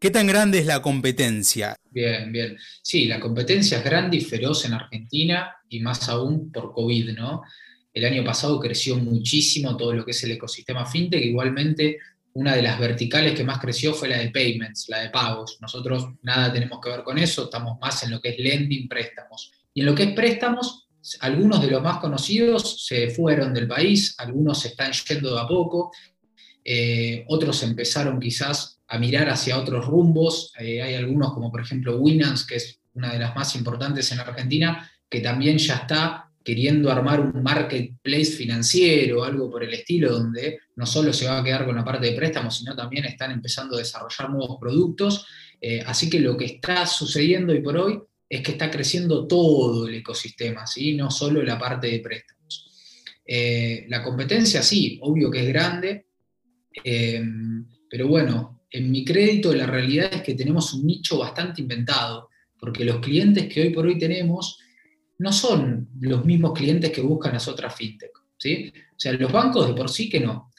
¿Qué 0.00 0.10
tan 0.10 0.28
grande 0.28 0.60
es 0.60 0.66
la 0.66 0.80
competencia? 0.80 1.74
Bien, 1.90 2.30
bien. 2.30 2.56
Sí, 2.82 3.06
la 3.06 3.18
competencia 3.18 3.78
es 3.78 3.84
grande 3.84 4.18
y 4.18 4.20
feroz 4.20 4.64
en 4.64 4.74
Argentina 4.74 5.56
y 5.68 5.80
más 5.80 6.08
aún 6.08 6.52
por 6.52 6.72
COVID, 6.72 7.16
¿no? 7.16 7.42
El 7.92 8.04
año 8.04 8.24
pasado 8.24 8.60
creció 8.60 8.96
muchísimo 8.96 9.76
todo 9.76 9.92
lo 9.92 10.04
que 10.04 10.12
es 10.12 10.22
el 10.22 10.30
ecosistema 10.30 10.86
fintech, 10.86 11.24
igualmente 11.24 11.98
una 12.34 12.54
de 12.54 12.62
las 12.62 12.78
verticales 12.78 13.34
que 13.34 13.42
más 13.42 13.58
creció 13.58 13.92
fue 13.92 14.08
la 14.08 14.18
de 14.18 14.30
payments, 14.30 14.88
la 14.88 15.00
de 15.00 15.10
pagos. 15.10 15.58
Nosotros 15.60 16.10
nada 16.22 16.52
tenemos 16.52 16.78
que 16.80 16.90
ver 16.90 17.02
con 17.02 17.18
eso, 17.18 17.44
estamos 17.44 17.76
más 17.80 18.00
en 18.04 18.12
lo 18.12 18.20
que 18.20 18.28
es 18.28 18.38
lending, 18.38 18.86
préstamos. 18.86 19.50
Y 19.78 19.82
en 19.82 19.86
lo 19.86 19.94
que 19.94 20.02
es 20.02 20.12
préstamos, 20.12 20.88
algunos 21.20 21.62
de 21.62 21.70
los 21.70 21.80
más 21.80 21.98
conocidos 21.98 22.84
se 22.84 23.10
fueron 23.10 23.54
del 23.54 23.68
país, 23.68 24.16
algunos 24.18 24.58
se 24.58 24.70
están 24.70 24.90
yendo 24.90 25.36
de 25.36 25.40
a 25.40 25.46
poco, 25.46 25.92
eh, 26.64 27.24
otros 27.28 27.62
empezaron 27.62 28.18
quizás 28.18 28.80
a 28.88 28.98
mirar 28.98 29.30
hacia 29.30 29.56
otros 29.56 29.86
rumbos. 29.86 30.52
Eh, 30.58 30.82
hay 30.82 30.96
algunos 30.96 31.32
como 31.32 31.52
por 31.52 31.60
ejemplo 31.60 31.96
Winans, 31.96 32.44
que 32.44 32.56
es 32.56 32.80
una 32.94 33.12
de 33.12 33.20
las 33.20 33.36
más 33.36 33.54
importantes 33.54 34.10
en 34.10 34.18
Argentina, 34.18 34.90
que 35.08 35.20
también 35.20 35.58
ya 35.58 35.76
está 35.76 36.28
queriendo 36.42 36.90
armar 36.90 37.20
un 37.20 37.40
marketplace 37.40 38.32
financiero, 38.32 39.22
algo 39.22 39.48
por 39.48 39.62
el 39.62 39.72
estilo, 39.74 40.10
donde 40.10 40.58
no 40.74 40.86
solo 40.86 41.12
se 41.12 41.28
va 41.28 41.38
a 41.38 41.44
quedar 41.44 41.64
con 41.64 41.76
la 41.76 41.84
parte 41.84 42.08
de 42.08 42.16
préstamos, 42.16 42.58
sino 42.58 42.74
también 42.74 43.04
están 43.04 43.30
empezando 43.30 43.76
a 43.76 43.78
desarrollar 43.78 44.28
nuevos 44.28 44.58
productos. 44.60 45.24
Eh, 45.60 45.84
así 45.86 46.10
que 46.10 46.18
lo 46.18 46.36
que 46.36 46.46
está 46.46 46.84
sucediendo 46.84 47.52
hoy 47.52 47.60
por 47.60 47.76
hoy 47.76 48.02
es 48.28 48.42
que 48.42 48.52
está 48.52 48.70
creciendo 48.70 49.26
todo 49.26 49.88
el 49.88 49.94
ecosistema, 49.94 50.66
¿sí? 50.66 50.94
no 50.94 51.10
solo 51.10 51.42
la 51.42 51.58
parte 51.58 51.88
de 51.88 52.00
préstamos. 52.00 52.66
Eh, 53.24 53.86
la 53.88 54.02
competencia 54.02 54.62
sí, 54.62 54.98
obvio 55.02 55.30
que 55.30 55.40
es 55.40 55.48
grande, 55.48 56.06
eh, 56.84 57.22
pero 57.88 58.08
bueno, 58.08 58.62
en 58.70 58.90
mi 58.90 59.04
crédito 59.04 59.54
la 59.54 59.66
realidad 59.66 60.12
es 60.12 60.22
que 60.22 60.34
tenemos 60.34 60.74
un 60.74 60.86
nicho 60.86 61.18
bastante 61.18 61.62
inventado, 61.62 62.28
porque 62.58 62.84
los 62.84 62.98
clientes 62.98 63.52
que 63.52 63.62
hoy 63.62 63.70
por 63.70 63.86
hoy 63.86 63.98
tenemos 63.98 64.58
no 65.18 65.32
son 65.32 65.88
los 66.00 66.24
mismos 66.24 66.52
clientes 66.52 66.90
que 66.90 67.00
buscan 67.00 67.32
las 67.32 67.48
otras 67.48 67.74
fintech. 67.74 68.12
¿sí? 68.36 68.72
O 68.90 69.00
sea, 69.00 69.12
los 69.12 69.32
bancos 69.32 69.66
de 69.66 69.74
por 69.74 69.88
sí 69.88 70.08
que 70.08 70.20
no. 70.20 70.50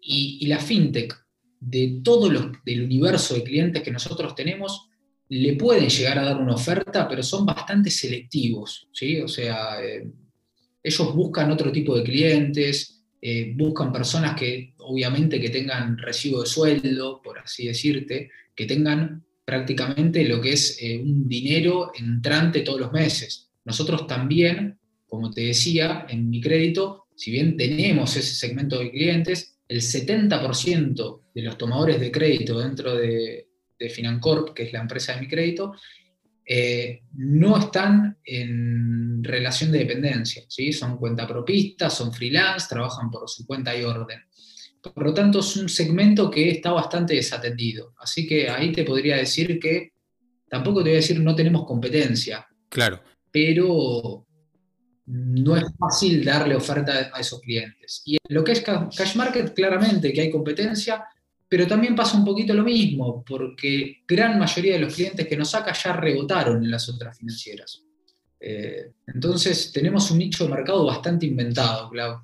Y, 0.00 0.46
la 0.46 0.58
fintech, 0.58 1.14
de 1.60 2.00
todo 2.02 2.30
los, 2.30 2.46
del 2.64 2.82
universo 2.82 3.34
de 3.34 3.44
clientes 3.44 3.82
que 3.82 3.92
nosotros 3.92 4.34
tenemos, 4.34 4.88
le 5.34 5.54
pueden 5.54 5.88
llegar 5.88 6.18
a 6.18 6.24
dar 6.24 6.36
una 6.36 6.54
oferta, 6.54 7.08
pero 7.08 7.22
son 7.22 7.46
bastante 7.46 7.90
selectivos. 7.90 8.88
¿sí? 8.92 9.18
O 9.18 9.28
sea, 9.28 9.82
eh, 9.82 10.06
ellos 10.82 11.14
buscan 11.14 11.50
otro 11.50 11.72
tipo 11.72 11.96
de 11.96 12.04
clientes, 12.04 13.02
eh, 13.18 13.54
buscan 13.56 13.90
personas 13.90 14.38
que 14.38 14.74
obviamente 14.76 15.40
que 15.40 15.48
tengan 15.48 15.96
recibo 15.96 16.42
de 16.42 16.46
sueldo, 16.46 17.22
por 17.22 17.38
así 17.38 17.66
decirte, 17.66 18.30
que 18.54 18.66
tengan 18.66 19.24
prácticamente 19.42 20.22
lo 20.28 20.38
que 20.38 20.52
es 20.52 20.76
eh, 20.82 20.98
un 20.98 21.26
dinero 21.26 21.92
entrante 21.98 22.60
todos 22.60 22.80
los 22.80 22.92
meses. 22.92 23.48
Nosotros 23.64 24.06
también, 24.06 24.78
como 25.06 25.30
te 25.30 25.46
decía, 25.46 26.04
en 26.10 26.28
mi 26.28 26.42
crédito, 26.42 27.06
si 27.16 27.30
bien 27.30 27.56
tenemos 27.56 28.14
ese 28.18 28.34
segmento 28.34 28.78
de 28.78 28.90
clientes, 28.90 29.56
el 29.66 29.80
70% 29.80 31.20
de 31.34 31.42
los 31.42 31.56
tomadores 31.56 31.98
de 31.98 32.12
crédito 32.12 32.58
dentro 32.58 32.94
de, 32.96 33.46
Financorp, 33.90 34.54
que 34.54 34.64
es 34.64 34.72
la 34.72 34.80
empresa 34.80 35.14
de 35.14 35.20
mi 35.20 35.28
crédito, 35.28 35.74
eh, 36.44 37.02
no 37.14 37.56
están 37.56 38.18
en 38.24 39.22
relación 39.22 39.70
de 39.70 39.80
dependencia, 39.80 40.44
¿sí? 40.48 40.72
son 40.72 40.96
cuentapropistas, 40.96 41.94
son 41.94 42.12
freelance, 42.12 42.66
trabajan 42.68 43.10
por 43.10 43.28
su 43.28 43.46
cuenta 43.46 43.76
y 43.76 43.84
orden. 43.84 44.20
Por 44.80 45.04
lo 45.04 45.14
tanto, 45.14 45.38
es 45.38 45.56
un 45.56 45.68
segmento 45.68 46.28
que 46.28 46.50
está 46.50 46.72
bastante 46.72 47.14
desatendido. 47.14 47.94
Así 48.00 48.26
que 48.26 48.50
ahí 48.50 48.72
te 48.72 48.82
podría 48.82 49.16
decir 49.16 49.60
que 49.60 49.92
tampoco 50.48 50.82
te 50.82 50.90
voy 50.90 50.94
a 50.94 51.00
decir 51.00 51.20
no 51.20 51.36
tenemos 51.36 51.64
competencia. 51.64 52.46
Claro 52.68 53.00
pero 53.32 54.26
no 55.06 55.56
es 55.56 55.64
fácil 55.76 56.24
darle 56.24 56.54
oferta 56.54 57.10
a 57.12 57.18
esos 57.18 57.40
clientes. 57.40 58.02
Y 58.04 58.18
lo 58.28 58.44
que 58.44 58.52
es 58.52 58.60
Cash 58.60 59.16
Market, 59.16 59.52
claramente 59.54 60.12
que 60.12 60.20
hay 60.20 60.30
competencia, 60.30 61.04
pero 61.52 61.66
también 61.66 61.94
pasa 61.94 62.16
un 62.16 62.24
poquito 62.24 62.54
lo 62.54 62.64
mismo, 62.64 63.22
porque 63.28 64.04
gran 64.08 64.38
mayoría 64.38 64.72
de 64.72 64.78
los 64.78 64.94
clientes 64.94 65.28
que 65.28 65.36
nos 65.36 65.50
saca 65.50 65.74
ya 65.74 65.92
rebotaron 65.92 66.64
en 66.64 66.70
las 66.70 66.88
otras 66.88 67.18
financieras. 67.18 67.82
Eh, 68.40 68.92
entonces 69.08 69.70
tenemos 69.70 70.10
un 70.10 70.20
nicho 70.20 70.44
de 70.44 70.50
mercado 70.50 70.86
bastante 70.86 71.26
inventado, 71.26 71.90
Clau. 71.90 72.22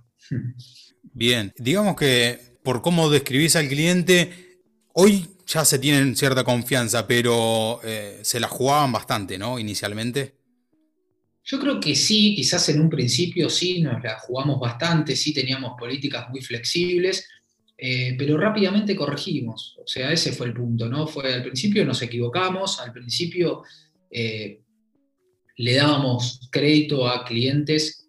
Bien, 1.13 1.53
digamos 1.59 1.95
que 1.95 2.39
por 2.63 2.81
cómo 2.81 3.11
describís 3.11 3.55
al 3.57 3.69
cliente, 3.69 4.63
hoy 4.95 5.27
ya 5.47 5.63
se 5.67 5.79
tienen 5.79 6.17
cierta 6.17 6.43
confianza, 6.43 7.07
pero 7.07 7.81
eh, 7.85 8.21
se 8.23 8.41
la 8.41 8.49
jugaban 8.49 8.93
bastante, 8.93 9.37
¿no? 9.37 9.59
Inicialmente. 9.59 10.37
Yo 11.45 11.61
creo 11.61 11.81
que 11.81 11.95
sí, 11.95 12.35
quizás 12.35 12.67
en 12.71 12.81
un 12.81 12.89
principio 12.89 13.51
sí, 13.51 13.83
nos 13.83 14.03
la 14.03 14.19
jugamos 14.21 14.59
bastante, 14.59 15.15
sí 15.15 15.35
teníamos 15.35 15.79
políticas 15.79 16.31
muy 16.31 16.41
flexibles, 16.41 17.29
eh, 17.79 18.15
pero 18.19 18.37
rápidamente 18.37 18.97
corregimos. 18.97 19.77
O 19.79 19.87
sea, 19.87 20.13
ese 20.13 20.33
fue 20.33 20.49
el 20.49 20.55
punto, 20.55 20.89
¿no? 20.89 21.07
Fue 21.07 21.33
al 21.33 21.43
principio 21.43 21.85
nos 21.85 22.03
equivocamos, 22.03 22.81
al 22.81 22.93
principio 22.93 23.63
eh, 24.11 24.61
le 25.57 25.75
dábamos 25.75 26.49
crédito 26.51 27.09
a 27.09 27.25
clientes 27.25 28.09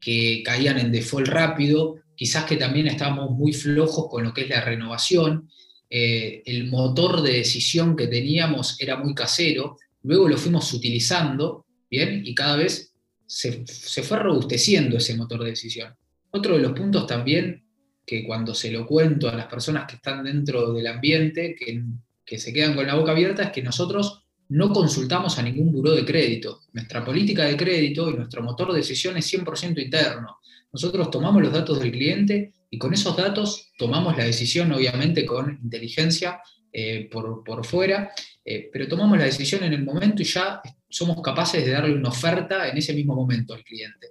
que 0.00 0.42
caían 0.44 0.78
en 0.78 0.92
default 0.92 1.28
rápido, 1.28 1.96
quizás 2.14 2.44
que 2.44 2.56
también 2.56 2.86
estábamos 2.86 3.30
muy 3.32 3.52
flojos 3.52 4.06
con 4.08 4.24
lo 4.24 4.32
que 4.32 4.42
es 4.42 4.48
la 4.48 4.60
renovación, 4.60 5.50
eh, 5.90 6.42
el 6.46 6.68
motor 6.68 7.20
de 7.20 7.34
decisión 7.34 7.96
que 7.96 8.06
teníamos 8.06 8.80
era 8.80 8.96
muy 8.96 9.14
casero, 9.14 9.76
luego 10.02 10.28
lo 10.28 10.38
fuimos 10.38 10.72
utilizando 10.72 11.66
¿bien? 11.92 12.22
Y 12.24 12.34
cada 12.34 12.56
vez 12.56 12.94
se, 13.26 13.64
fue 14.02 14.18
robusteciendo 14.18 14.96
ese 14.96 15.14
motor 15.14 15.44
de 15.44 15.50
decisión. 15.50 15.94
Otro 16.30 16.56
de 16.56 16.62
los 16.62 16.72
puntos 16.72 17.06
también, 17.06 17.62
que 18.04 18.24
cuando 18.24 18.54
se 18.54 18.70
lo 18.70 18.86
cuento 18.86 19.28
a 19.28 19.34
las 19.34 19.46
personas 19.46 19.86
que 19.86 19.96
están 19.96 20.24
dentro 20.24 20.72
del 20.72 20.86
ambiente, 20.86 21.54
que, 21.54 21.82
que 22.24 22.38
se 22.38 22.52
quedan 22.52 22.74
con 22.74 22.86
la 22.86 22.94
boca 22.94 23.12
abierta, 23.12 23.44
es 23.44 23.50
que 23.50 23.62
nosotros 23.62 24.22
no 24.48 24.70
consultamos 24.70 25.38
a 25.38 25.42
ningún 25.42 25.72
buró 25.72 25.92
de 25.92 26.04
crédito. 26.04 26.62
Nuestra 26.72 27.04
política 27.04 27.44
de 27.44 27.56
crédito 27.56 28.10
y 28.10 28.14
nuestro 28.14 28.42
motor 28.42 28.72
de 28.72 28.78
decisión 28.78 29.16
es 29.16 29.32
100% 29.32 29.82
interno. 29.82 30.38
Nosotros 30.72 31.10
tomamos 31.10 31.42
los 31.42 31.52
datos 31.52 31.80
del 31.80 31.92
cliente 31.92 32.52
y 32.70 32.78
con 32.78 32.92
esos 32.92 33.16
datos 33.16 33.70
tomamos 33.78 34.16
la 34.16 34.24
decisión, 34.24 34.72
obviamente 34.72 35.24
con 35.24 35.58
inteligencia 35.62 36.40
eh, 36.72 37.08
por, 37.10 37.44
por, 37.44 37.64
fuera, 37.64 38.12
eh, 38.44 38.70
pero 38.72 38.88
tomamos 38.88 39.18
la 39.18 39.24
decisión 39.24 39.62
en 39.64 39.74
el 39.74 39.84
momento 39.84 40.22
y 40.22 40.24
ya 40.24 40.60
somos 40.88 41.20
capaces 41.22 41.64
de 41.64 41.70
darle 41.70 41.94
una 41.94 42.08
oferta 42.08 42.68
en 42.68 42.76
ese 42.76 42.94
mismo 42.94 43.14
momento 43.14 43.54
al 43.54 43.62
cliente. 43.62 44.08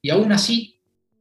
Y 0.00 0.10
aún 0.10 0.30
así, 0.32 0.73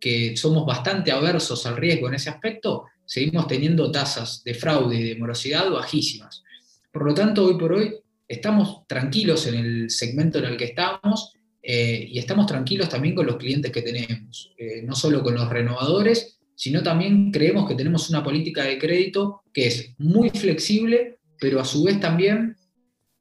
que 0.03 0.35
somos 0.35 0.65
bastante 0.65 1.13
aversos 1.13 1.65
al 1.65 1.77
riesgo 1.77 2.09
en 2.09 2.15
ese 2.15 2.29
aspecto, 2.29 2.87
seguimos 3.05 3.47
teniendo 3.47 3.89
tasas 3.89 4.43
de 4.43 4.53
fraude 4.53 4.97
y 4.97 5.03
de 5.03 5.15
morosidad 5.15 5.71
bajísimas. 5.71 6.43
Por 6.91 7.05
lo 7.05 7.13
tanto, 7.13 7.45
hoy 7.45 7.57
por 7.57 7.71
hoy 7.71 7.95
estamos 8.27 8.85
tranquilos 8.85 9.47
en 9.47 9.55
el 9.55 9.89
segmento 9.89 10.39
en 10.39 10.43
el 10.43 10.57
que 10.57 10.65
estamos 10.65 11.31
eh, 11.61 12.05
y 12.11 12.19
estamos 12.19 12.47
tranquilos 12.47 12.89
también 12.89 13.15
con 13.15 13.25
los 13.25 13.37
clientes 13.37 13.71
que 13.71 13.81
tenemos, 13.81 14.51
eh, 14.57 14.81
no 14.83 14.93
solo 14.93 15.23
con 15.23 15.35
los 15.35 15.47
renovadores, 15.47 16.37
sino 16.53 16.83
también 16.83 17.31
creemos 17.31 17.65
que 17.65 17.75
tenemos 17.75 18.09
una 18.09 18.21
política 18.21 18.65
de 18.65 18.77
crédito 18.77 19.43
que 19.53 19.67
es 19.67 19.93
muy 19.99 20.31
flexible, 20.31 21.19
pero 21.39 21.61
a 21.61 21.65
su 21.65 21.81
vez 21.81 22.01
también 22.01 22.57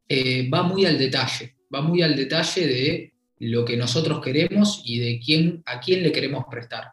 eh, 0.08 0.50
va 0.50 0.64
muy 0.64 0.84
al 0.84 0.98
detalle, 0.98 1.54
va 1.72 1.80
muy 1.80 2.02
al 2.02 2.16
detalle 2.16 2.66
de 2.66 3.11
lo 3.42 3.64
que 3.64 3.76
nosotros 3.76 4.22
queremos 4.22 4.82
y 4.84 5.00
de 5.00 5.18
quién, 5.18 5.62
a 5.66 5.80
quién 5.80 6.04
le 6.04 6.12
queremos 6.12 6.44
prestar. 6.48 6.92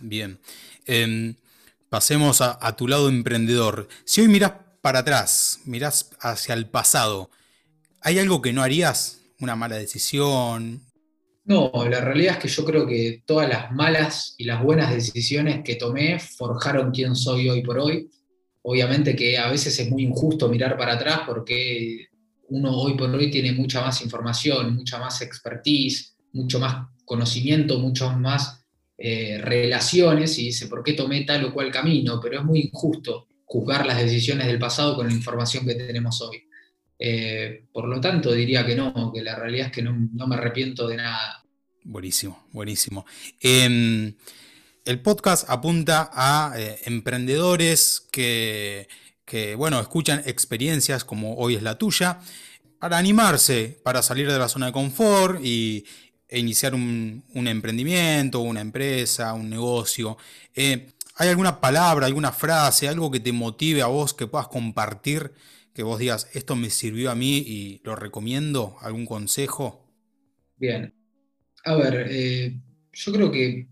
Bien. 0.00 0.38
Em, 0.86 1.34
pasemos 1.90 2.40
a, 2.40 2.58
a, 2.60 2.76
tu 2.76 2.88
lado 2.88 3.10
emprendedor. 3.10 3.86
Si 4.04 4.22
hoy 4.22 4.28
miras 4.28 4.52
para 4.80 5.00
atrás, 5.00 5.60
mirás 5.66 6.10
hacia 6.20 6.54
el 6.54 6.66
pasado, 6.66 7.30
¿hay 8.00 8.18
algo 8.18 8.40
que 8.40 8.54
no 8.54 8.62
harías? 8.62 9.20
¿Una 9.38 9.54
mala 9.54 9.76
decisión? 9.76 10.80
No, 11.44 11.70
la 11.90 12.00
realidad 12.00 12.36
es 12.36 12.38
que 12.40 12.48
yo 12.48 12.64
creo 12.64 12.86
que 12.86 13.22
todas 13.26 13.46
las 13.46 13.70
malas 13.70 14.34
y 14.38 14.44
las 14.44 14.62
buenas 14.62 14.94
decisiones 14.94 15.62
que 15.62 15.76
tomé 15.76 16.18
forjaron 16.18 16.90
quién 16.90 17.14
soy 17.14 17.50
hoy 17.50 17.62
por 17.62 17.78
hoy. 17.78 18.08
Obviamente 18.62 19.14
que 19.14 19.36
a 19.36 19.50
veces 19.50 19.78
es 19.78 19.90
muy 19.90 20.04
injusto 20.04 20.48
mirar 20.48 20.78
para 20.78 20.94
atrás 20.94 21.20
porque 21.26 22.08
uno 22.48 22.76
hoy 22.76 22.96
por 22.96 23.10
hoy 23.10 23.30
tiene 23.30 23.52
mucha 23.52 23.80
más 23.80 24.02
información, 24.02 24.74
mucha 24.74 24.98
más 24.98 25.22
expertise, 25.22 26.16
mucho 26.32 26.58
más 26.60 26.88
conocimiento, 27.04 27.78
muchas 27.78 28.18
más 28.18 28.64
eh, 28.98 29.38
relaciones 29.42 30.38
y 30.38 30.46
dice, 30.46 30.66
¿por 30.68 30.82
qué 30.82 30.92
tomé 30.92 31.24
tal 31.24 31.44
o 31.44 31.52
cual 31.52 31.70
camino? 31.70 32.20
Pero 32.20 32.38
es 32.38 32.44
muy 32.44 32.60
injusto 32.60 33.26
juzgar 33.44 33.86
las 33.86 33.98
decisiones 33.98 34.46
del 34.46 34.58
pasado 34.58 34.96
con 34.96 35.06
la 35.06 35.12
información 35.12 35.66
que 35.66 35.74
tenemos 35.74 36.20
hoy. 36.20 36.42
Eh, 36.98 37.66
por 37.72 37.86
lo 37.88 38.00
tanto, 38.00 38.32
diría 38.32 38.64
que 38.64 38.74
no, 38.74 39.12
que 39.12 39.22
la 39.22 39.36
realidad 39.36 39.66
es 39.66 39.72
que 39.72 39.82
no, 39.82 39.92
me 39.92 40.34
arrepiento 40.34 40.88
de 40.88 40.96
nada. 40.96 41.44
Buenísimo, 41.84 42.46
buenísimo. 42.52 43.06
Em, 43.40 44.14
el 44.84 45.00
podcast 45.00 45.48
apunta 45.48 46.10
a 46.12 46.54
eh, 46.56 46.78
emprendedores 46.86 48.06
que, 48.10 48.88
bueno, 49.56 49.80
escuchan 49.80 50.22
experiencias 50.26 51.04
como 51.04 51.34
hoy 51.36 51.56
es 51.56 51.62
la 51.62 51.78
tuya, 51.78 52.20
para 52.78 52.98
animarse, 52.98 53.80
para 53.82 54.02
salir 54.02 54.30
de 54.30 54.38
la 54.38 54.48
zona 54.48 54.66
de 54.66 54.72
confort 54.72 55.40
y, 55.42 55.84
e 56.28 56.38
iniciar 56.38 56.74
un, 56.74 57.22
emprendimiento, 57.34 58.40
una 58.40 58.60
empresa, 58.60 59.32
un 59.34 59.48
negocio. 59.48 60.16
Eh, 60.54 60.88
¿Hay 61.16 61.28
alguna 61.28 61.60
palabra, 61.60 62.06
alguna 62.06 62.32
frase, 62.32 62.88
algo 62.88 63.10
que 63.10 63.20
te 63.20 63.32
motive 63.32 63.82
a 63.82 63.86
vos 63.86 64.12
que 64.12 64.26
puedas 64.26 64.48
compartir, 64.48 65.32
que 65.72 65.82
vos 65.82 65.98
digas, 65.98 66.28
esto 66.34 66.56
me 66.56 66.70
sirvió 66.70 67.10
a 67.10 67.14
mí 67.14 67.38
y 67.38 67.80
lo 67.84 67.96
recomiendo? 67.96 68.76
¿Algún 68.80 69.06
consejo? 69.06 69.86
Bien. 70.56 70.92
A 71.64 71.74
ver, 71.74 72.06
eh, 72.10 72.60
yo 72.92 73.12
creo 73.12 73.30
que 73.30 73.68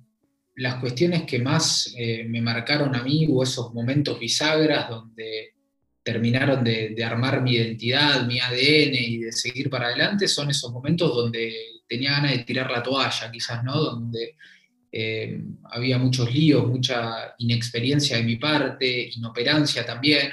las 0.57 0.77
cuestiones 0.77 1.23
que 1.23 1.39
más 1.39 1.93
eh, 1.97 2.25
me 2.29 2.41
marcaron 2.41 2.95
a 2.95 3.03
mí 3.03 3.27
o 3.31 3.43
esos 3.43 3.73
momentos 3.75 4.19
bisagras 4.19 4.89
donde 4.89 5.55
terminaron 6.03 6.63
de, 6.63 7.03
armar 7.03 7.43
mi 7.43 7.53
identidad, 7.53 8.27
mi 8.27 8.39
ADN 8.39 8.95
y 8.95 9.19
de 9.19 9.33
seguir 9.33 9.71
para 9.71 9.87
adelante, 9.87 10.29
son 10.29 10.51
esos 10.51 10.71
momentos 10.71 11.15
donde 11.15 11.55
tenía 11.89 12.13
ganas 12.13 12.33
de 12.33 12.45
tirar 12.45 12.71
la 12.71 12.83
toalla, 12.83 13.31
quizás, 13.33 13.65
¿no? 13.65 13.75
Donde 13.81 14.37
eh, 14.93 15.43
había 15.71 15.99
muchos 15.99 16.33
líos, 16.33 16.69
mucha 16.69 17.35
inexperiencia 17.39 18.19
de 18.19 18.23
mi 18.23 18.37
parte, 18.37 19.11
inoperancia 19.17 19.85
también. 19.85 20.33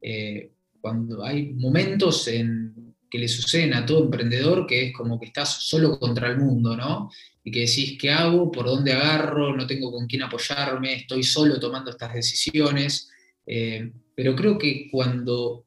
Eh, 0.00 0.50
cuando 0.80 1.24
hay 1.24 1.52
momentos 1.52 2.26
en 2.26 2.94
que 3.08 3.18
le 3.18 3.28
suceden 3.28 3.74
a 3.74 3.86
todo 3.86 4.04
emprendedor 4.04 4.66
que 4.66 4.88
es 4.88 4.92
como 4.92 5.20
que 5.20 5.26
estás 5.26 5.68
solo 5.68 5.98
contra 5.98 6.28
el 6.28 6.38
mundo, 6.38 6.76
¿no? 6.76 7.10
Y 7.44 7.50
que 7.50 7.60
decís, 7.60 7.98
¿qué 7.98 8.10
hago? 8.10 8.50
¿Por 8.50 8.66
dónde 8.66 8.92
agarro? 8.92 9.56
No 9.56 9.66
tengo 9.66 9.90
con 9.90 10.06
quién 10.06 10.22
apoyarme, 10.22 10.94
estoy 10.94 11.22
solo 11.22 11.58
tomando 11.58 11.90
estas 11.90 12.14
decisiones. 12.14 13.10
Eh, 13.46 13.90
pero 14.14 14.36
creo 14.36 14.58
que 14.58 14.88
cuando 14.90 15.66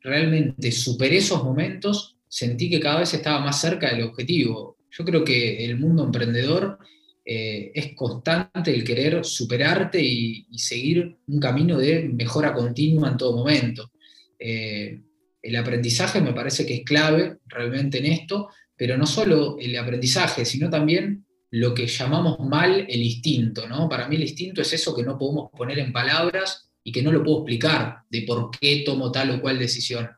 realmente 0.00 0.70
superé 0.72 1.18
esos 1.18 1.42
momentos, 1.42 2.16
sentí 2.28 2.68
que 2.68 2.80
cada 2.80 3.00
vez 3.00 3.14
estaba 3.14 3.40
más 3.40 3.60
cerca 3.60 3.90
del 3.90 4.04
objetivo. 4.04 4.76
Yo 4.90 5.04
creo 5.04 5.24
que 5.24 5.64
el 5.64 5.78
mundo 5.78 6.04
emprendedor 6.04 6.78
eh, 7.24 7.72
es 7.74 7.94
constante 7.94 8.72
el 8.72 8.84
querer 8.84 9.24
superarte 9.24 10.00
y, 10.00 10.46
seguir 10.56 11.18
un 11.26 11.40
camino 11.40 11.76
de 11.76 12.08
mejora 12.08 12.54
continua 12.54 13.10
en 13.10 13.16
todo 13.16 13.36
momento. 13.36 13.90
Eh, 14.38 15.00
el 15.42 15.56
aprendizaje 15.56 16.20
me 16.20 16.32
parece 16.32 16.64
que 16.64 16.74
es 16.74 16.84
clave 16.84 17.38
realmente 17.46 17.98
en 17.98 18.06
esto, 18.06 18.48
pero 18.76 18.96
no 18.96 19.06
solo 19.06 19.56
el 19.58 19.76
aprendizaje, 19.76 20.44
sino 20.44 20.68
también 20.70 21.24
lo 21.50 21.74
que 21.74 21.86
llamamos 21.86 22.38
mal 22.40 22.86
el 22.88 23.02
instinto. 23.02 23.68
¿no? 23.68 23.88
Para 23.88 24.08
mí 24.08 24.16
el 24.16 24.22
instinto 24.22 24.60
es 24.60 24.72
eso 24.72 24.94
que 24.94 25.02
no 25.02 25.18
podemos 25.18 25.50
poner 25.50 25.78
en 25.78 25.92
palabras 25.92 26.68
y 26.84 26.92
que 26.92 27.02
no 27.02 27.10
lo 27.10 27.22
puedo 27.22 27.38
explicar 27.38 27.98
de 28.10 28.22
por 28.22 28.50
qué 28.50 28.82
tomo 28.84 29.10
tal 29.10 29.30
o 29.30 29.40
cual 29.40 29.58
decisión. 29.58 30.08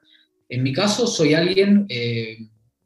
En 0.49 0.62
mi 0.62 0.73
caso 0.73 1.07
soy 1.07 1.35
alguien 1.35 1.87
eh, 1.88 2.38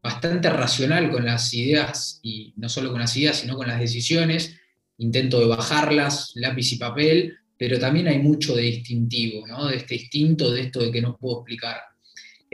bastante 0.02 0.50
racional 0.50 1.10
con 1.10 1.24
las 1.24 1.54
ideas, 1.54 2.20
y 2.22 2.52
no 2.56 2.68
solo 2.68 2.90
con 2.90 3.00
las 3.00 3.16
ideas, 3.16 3.38
sino 3.38 3.56
con 3.56 3.68
las 3.68 3.80
decisiones. 3.80 4.56
Intento 4.98 5.40
de 5.40 5.46
bajarlas, 5.46 6.32
lápiz 6.34 6.72
y 6.72 6.76
papel, 6.76 7.36
pero 7.56 7.78
también 7.78 8.08
hay 8.08 8.18
mucho 8.18 8.54
de 8.56 8.68
instintivo, 8.68 9.46
¿no? 9.46 9.66
de 9.68 9.76
este 9.76 9.94
instinto, 9.94 10.50
de 10.50 10.62
esto 10.62 10.80
de 10.80 10.90
que 10.90 11.00
no 11.00 11.16
puedo 11.16 11.38
explicar. 11.38 11.76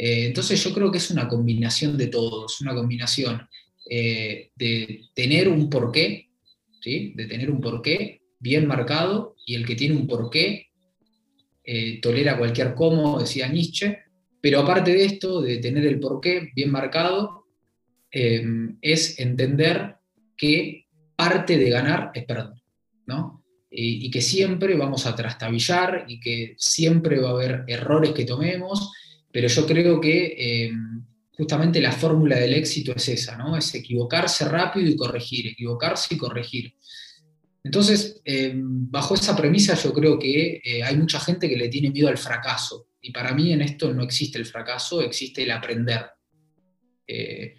Eh, 0.01 0.27
entonces 0.27 0.63
yo 0.63 0.73
creo 0.73 0.93
que 0.93 0.99
es 0.99 1.11
una 1.11 1.27
combinación 1.27 1.99
de 1.99 2.07
todos, 2.07 2.61
una 2.61 2.73
combinación 2.73 3.49
eh, 3.91 4.51
de 4.55 5.03
tener 5.13 5.49
un 5.49 5.69
porqué, 5.69 6.29
¿sí? 6.81 7.13
de 7.17 7.27
tener 7.27 7.51
un 7.51 7.61
porqué 7.61 8.21
bien 8.39 8.69
marcado, 8.69 9.35
y 9.45 9.57
el 9.57 9.67
que 9.67 9.75
tiene 9.75 9.97
un 9.97 10.07
porqué 10.07 10.69
eh, 11.65 12.01
tolera 12.01 12.39
cualquier 12.39 12.75
cómo, 12.75 13.19
decía 13.19 13.49
Nietzsche, 13.49 13.99
pero 14.41 14.61
aparte 14.61 14.93
de 14.93 15.05
esto, 15.05 15.43
de 15.43 15.59
tener 15.59 15.85
el 15.85 15.99
porqué 15.99 16.51
bien 16.55 16.71
marcado, 16.71 17.47
eh, 18.13 18.43
es 18.81 19.19
entender 19.19 19.97
que 20.37 20.87
parte 21.17 21.59
de 21.59 21.71
ganar 21.71 22.11
es 22.15 22.25
perder, 22.25 22.63
¿no? 23.07 23.45
Y, 23.71 24.11
que 24.11 24.23
siempre 24.23 24.77
vamos 24.77 25.05
a 25.05 25.15
trastabillar 25.15 26.07
y 26.09 26.21
que 26.21 26.55
siempre 26.57 27.21
va 27.21 27.29
a 27.29 27.33
haber 27.33 27.65
errores 27.67 28.13
que 28.13 28.25
tomemos, 28.25 28.93
pero 29.33 29.49
yo 29.49 29.67
creo 29.67 30.01
que 30.01 30.35
eh, 30.39 30.73
justamente 31.33 31.81
la 31.81 31.93
fórmula 31.93 32.37
del 32.37 32.55
éxito 32.55 32.93
es 32.95 33.09
esa, 33.09 33.37
¿no? 33.37 33.57
Es 33.57 33.75
equivocarse 33.75 34.45
rápido 34.45 34.89
y 34.89 34.97
corregir, 34.97 35.49
equivocarse 35.49 36.15
y 36.15 36.19
corregir. 36.19 36.75
Entonces, 37.63 38.21
eh, 38.25 38.53
bajo 38.55 39.15
esa 39.15 39.37
premisa 39.37 39.75
yo 39.75 39.93
creo 39.93 40.19
que 40.19 40.63
hay 40.85 40.97
mucha 40.97 41.21
gente 41.21 41.49
que 41.49 41.57
le 41.57 41.69
tiene 41.69 41.91
miedo 41.91 42.09
al 42.09 42.17
fracaso, 42.17 42.89
y 43.01 43.13
para 43.13 43.33
mí 43.33 43.53
en 43.53 43.63
esto 43.63 43.93
no 43.93 44.03
existe 44.03 44.39
el 44.39 44.47
fracaso, 44.47 45.01
existe 45.03 45.43
el 45.43 45.51
aprender. 45.51 46.07
Eh, 47.07 47.55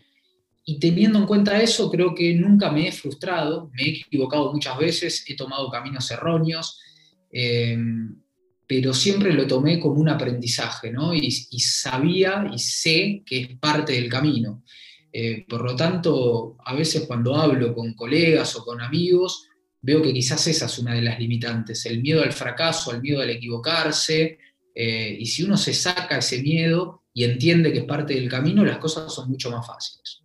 y 0.66 0.80
teniendo 0.80 1.18
en 1.18 1.26
cuenta 1.26 1.62
eso, 1.62 1.90
creo 1.90 2.14
que 2.14 2.36
nunca 2.36 2.72
me 2.72 2.88
he 2.88 2.92
frustrado, 2.92 3.72
me 3.74 3.84
he 3.84 3.90
equivocado 4.02 4.54
muchas 4.54 4.78
veces, 4.78 5.26
he 5.28 5.36
tomado 5.36 5.70
caminos 5.70 6.12
erróneos, 6.12 6.80
eh, 7.32 7.78
pero 8.70 8.94
siempre 8.94 9.34
lo 9.34 9.48
tomé 9.48 9.80
como 9.80 10.00
un 10.00 10.10
aprendizaje, 10.10 10.92
¿no? 10.92 11.12
Y, 11.16 11.32
sabía 11.32 12.48
y 12.54 12.60
sé 12.60 13.24
que 13.26 13.40
es 13.40 13.58
parte 13.58 13.94
del 13.94 14.08
camino. 14.08 14.64
Eh, 15.12 15.44
por 15.50 15.64
lo 15.64 15.76
tanto, 15.76 16.56
a 16.64 16.76
veces 16.76 17.06
cuando 17.08 17.36
hablo 17.36 17.74
con 17.74 17.96
colegas 17.96 18.56
o 18.56 18.64
con 18.64 18.80
amigos, 18.80 19.48
veo 19.82 20.04
que 20.04 20.14
quizás 20.14 20.46
esa 20.46 20.68
es 20.68 20.78
una 20.78 20.94
de 20.94 21.02
las 21.02 21.18
limitantes, 21.18 21.84
el 21.88 22.00
miedo 22.00 22.22
al 22.22 22.32
fracaso, 22.32 22.92
el 22.92 23.02
miedo 23.02 23.22
al 23.22 23.32
equivocarse, 23.32 24.38
eh, 24.76 25.18
y 25.20 25.26
si 25.26 25.42
uno 25.42 25.58
se 25.58 25.74
saca 25.74 26.20
ese 26.20 26.44
miedo 26.44 27.06
y 27.12 27.24
entiende 27.24 27.74
que 27.74 27.80
es 27.80 27.86
parte 27.86 28.14
del 28.14 28.30
camino, 28.30 28.64
las 28.64 28.78
cosas 28.78 29.12
son 29.12 29.32
mucho 29.32 29.50
más 29.50 29.66
fáciles. 29.66 30.22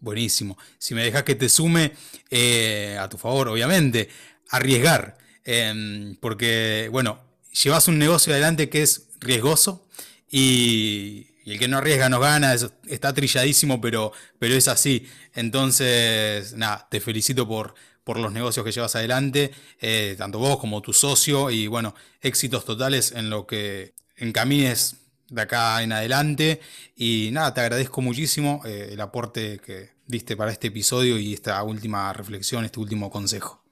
Buenísimo. 0.00 0.56
Si 0.78 0.94
me 0.94 1.02
dejas 1.02 1.24
que 1.24 1.34
te 1.34 1.48
sume 1.48 1.94
eh, 2.30 2.96
a 2.96 3.08
tu 3.08 3.18
favor, 3.18 3.48
obviamente, 3.48 4.08
arriesgar. 4.50 5.23
Em, 5.44 6.16
porque, 6.16 6.88
bueno, 6.90 7.20
llevas 7.62 7.88
un 7.88 7.98
negocio 7.98 8.32
adelante 8.32 8.68
que 8.68 8.82
es 8.82 9.08
riesgoso 9.20 9.88
y, 10.30 11.28
el 11.46 11.58
que 11.58 11.68
no 11.68 11.78
arriesga 11.78 12.08
no 12.08 12.20
gana. 12.20 12.54
está 12.86 13.12
trilladísimo, 13.12 13.80
pero, 13.80 14.12
pero 14.38 14.54
es 14.54 14.66
así. 14.68 15.06
Entonces, 15.34 16.54
nada, 16.54 16.88
te 16.90 17.00
felicito 17.00 17.46
por, 17.46 17.74
por 18.02 18.18
los 18.18 18.32
negocios 18.32 18.64
que 18.64 18.72
llevas 18.72 18.96
adelante, 18.96 19.50
eh, 19.80 20.14
tanto 20.16 20.38
vos 20.38 20.58
como 20.58 20.80
tu 20.80 20.92
socio, 20.92 21.50
y 21.50 21.66
bueno, 21.66 21.94
éxitos 22.22 22.64
totales 22.64 23.12
en 23.12 23.28
lo 23.28 23.46
que 23.46 23.94
encamines 24.16 24.96
de 25.28 25.42
acá 25.42 25.82
en 25.82 25.92
adelante. 25.92 26.60
Y 26.96 27.30
nada, 27.32 27.52
te 27.52 27.60
agradezco 27.60 28.00
muchísimo 28.00 28.62
eh, 28.64 28.90
el 28.92 29.00
aporte 29.00 29.58
que 29.58 29.90
diste 30.06 30.36
para 30.36 30.50
este 30.50 30.68
episodio 30.68 31.18
y 31.18 31.34
esta 31.34 31.62
última 31.62 32.12
reflexión, 32.12 32.64
este 32.64 32.80
último 32.80 33.10
consejo. 33.10 33.62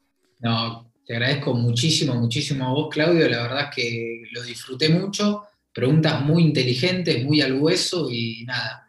No, 0.40 0.91
te 1.04 1.14
agradezco 1.14 1.54
muchísimo, 1.54 2.14
muchísimo 2.14 2.66
a 2.66 2.72
vos, 2.72 2.88
Claudio. 2.90 3.28
La 3.28 3.42
verdad 3.42 3.68
es 3.70 3.74
que 3.74 4.22
lo 4.32 4.42
disfruté 4.42 4.88
mucho. 4.88 5.42
Preguntas 5.72 6.22
muy 6.22 6.42
inteligentes, 6.42 7.24
muy 7.24 7.40
al 7.40 7.54
hueso 7.54 8.08
y 8.10 8.44
nada. 8.44 8.86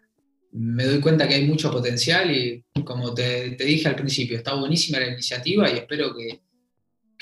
Me 0.51 0.85
doy 0.85 0.99
cuenta 0.99 1.27
que 1.27 1.35
hay 1.35 1.47
mucho 1.47 1.71
potencial 1.71 2.29
y 2.29 2.63
como 2.83 3.13
te, 3.13 3.51
dije 3.51 3.87
al 3.87 3.95
principio, 3.95 4.37
está 4.37 4.53
buenísima 4.53 4.99
la 4.99 5.07
iniciativa 5.07 5.69
y 5.69 5.77
espero 5.77 6.13
que, 6.15 6.41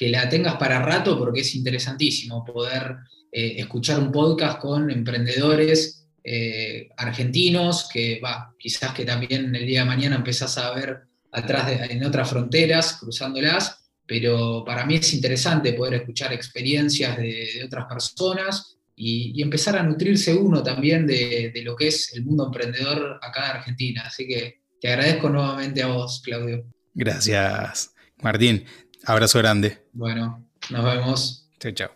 la 0.10 0.28
tengas 0.28 0.56
para 0.56 0.82
rato 0.82 1.16
porque 1.16 1.42
es 1.42 1.54
interesantísimo 1.54 2.44
poder 2.44 2.96
eh, 3.32 3.54
escuchar 3.58 4.00
un 4.00 4.12
podcast 4.12 4.60
con 4.60 4.90
emprendedores 4.90 6.08
eh, 6.24 6.90
argentinos 6.98 7.88
que 7.88 8.20
va, 8.20 8.52
quizás 8.58 8.96
que 8.96 9.06
también 9.06 9.54
el 9.54 9.64
día 9.64 9.82
de 9.82 9.86
mañana 9.86 10.16
empezás 10.16 10.58
a 10.58 10.74
ver 10.74 11.02
atrás 11.32 11.72
en 11.88 12.04
otras 12.04 12.28
fronteras, 12.32 12.98
cruzándolas, 13.00 13.81
pero 14.12 14.66
para 14.66 14.86
mí 14.86 14.96
es 14.96 15.14
interesante 15.14 15.72
poder 15.72 15.94
escuchar 15.94 16.34
experiencias 16.34 17.16
de, 17.16 17.64
otras 17.66 17.86
personas 17.86 18.76
y, 18.94 19.42
empezar 19.42 19.78
a 19.78 19.84
nutrirse 19.84 20.36
uno 20.36 20.62
también 20.62 21.08
de, 21.08 21.54
lo 21.64 21.78
que 21.78 21.88
es 21.88 22.14
el 22.14 22.26
mundo 22.26 22.48
emprendedor 22.48 23.20
acá 23.22 23.46
en 23.46 23.58
Argentina. 23.60 24.04
Así 24.06 24.28
que 24.28 24.64
te 24.82 24.90
agradezco 24.90 25.30
nuevamente 25.30 25.82
a 25.82 25.88
vos, 25.88 26.22
Claudio. 26.26 26.66
Gracias, 26.94 27.94
Martín. 28.22 28.66
Abrazo 29.06 29.40
grande. 29.40 29.78
Bueno, 29.94 30.46
nos 30.70 30.84
vemos. 30.84 31.50
Chao, 31.58 31.72
chao. 31.72 31.92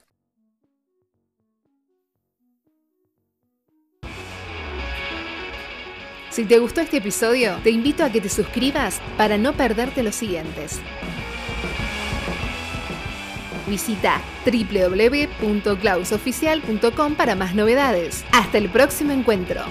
Si 6.31 6.45
te 6.45 6.59
gustó 6.59 6.79
este 6.79 6.97
episodio, 6.97 7.59
te 7.61 7.71
invito 7.71 8.05
a 8.05 8.09
que 8.09 8.21
te 8.21 8.29
suscribas 8.29 9.01
para 9.17 9.37
no 9.37 9.51
perderte 9.57 10.01
los 10.01 10.15
siguientes. 10.15 10.79
Visita 13.67 14.21
www.clausoficial.com 14.45 17.15
para 17.15 17.35
más 17.35 17.55
novedades. 17.55 18.23
Hasta 18.31 18.57
el 18.57 18.69
próximo 18.69 19.11
encuentro. 19.11 19.61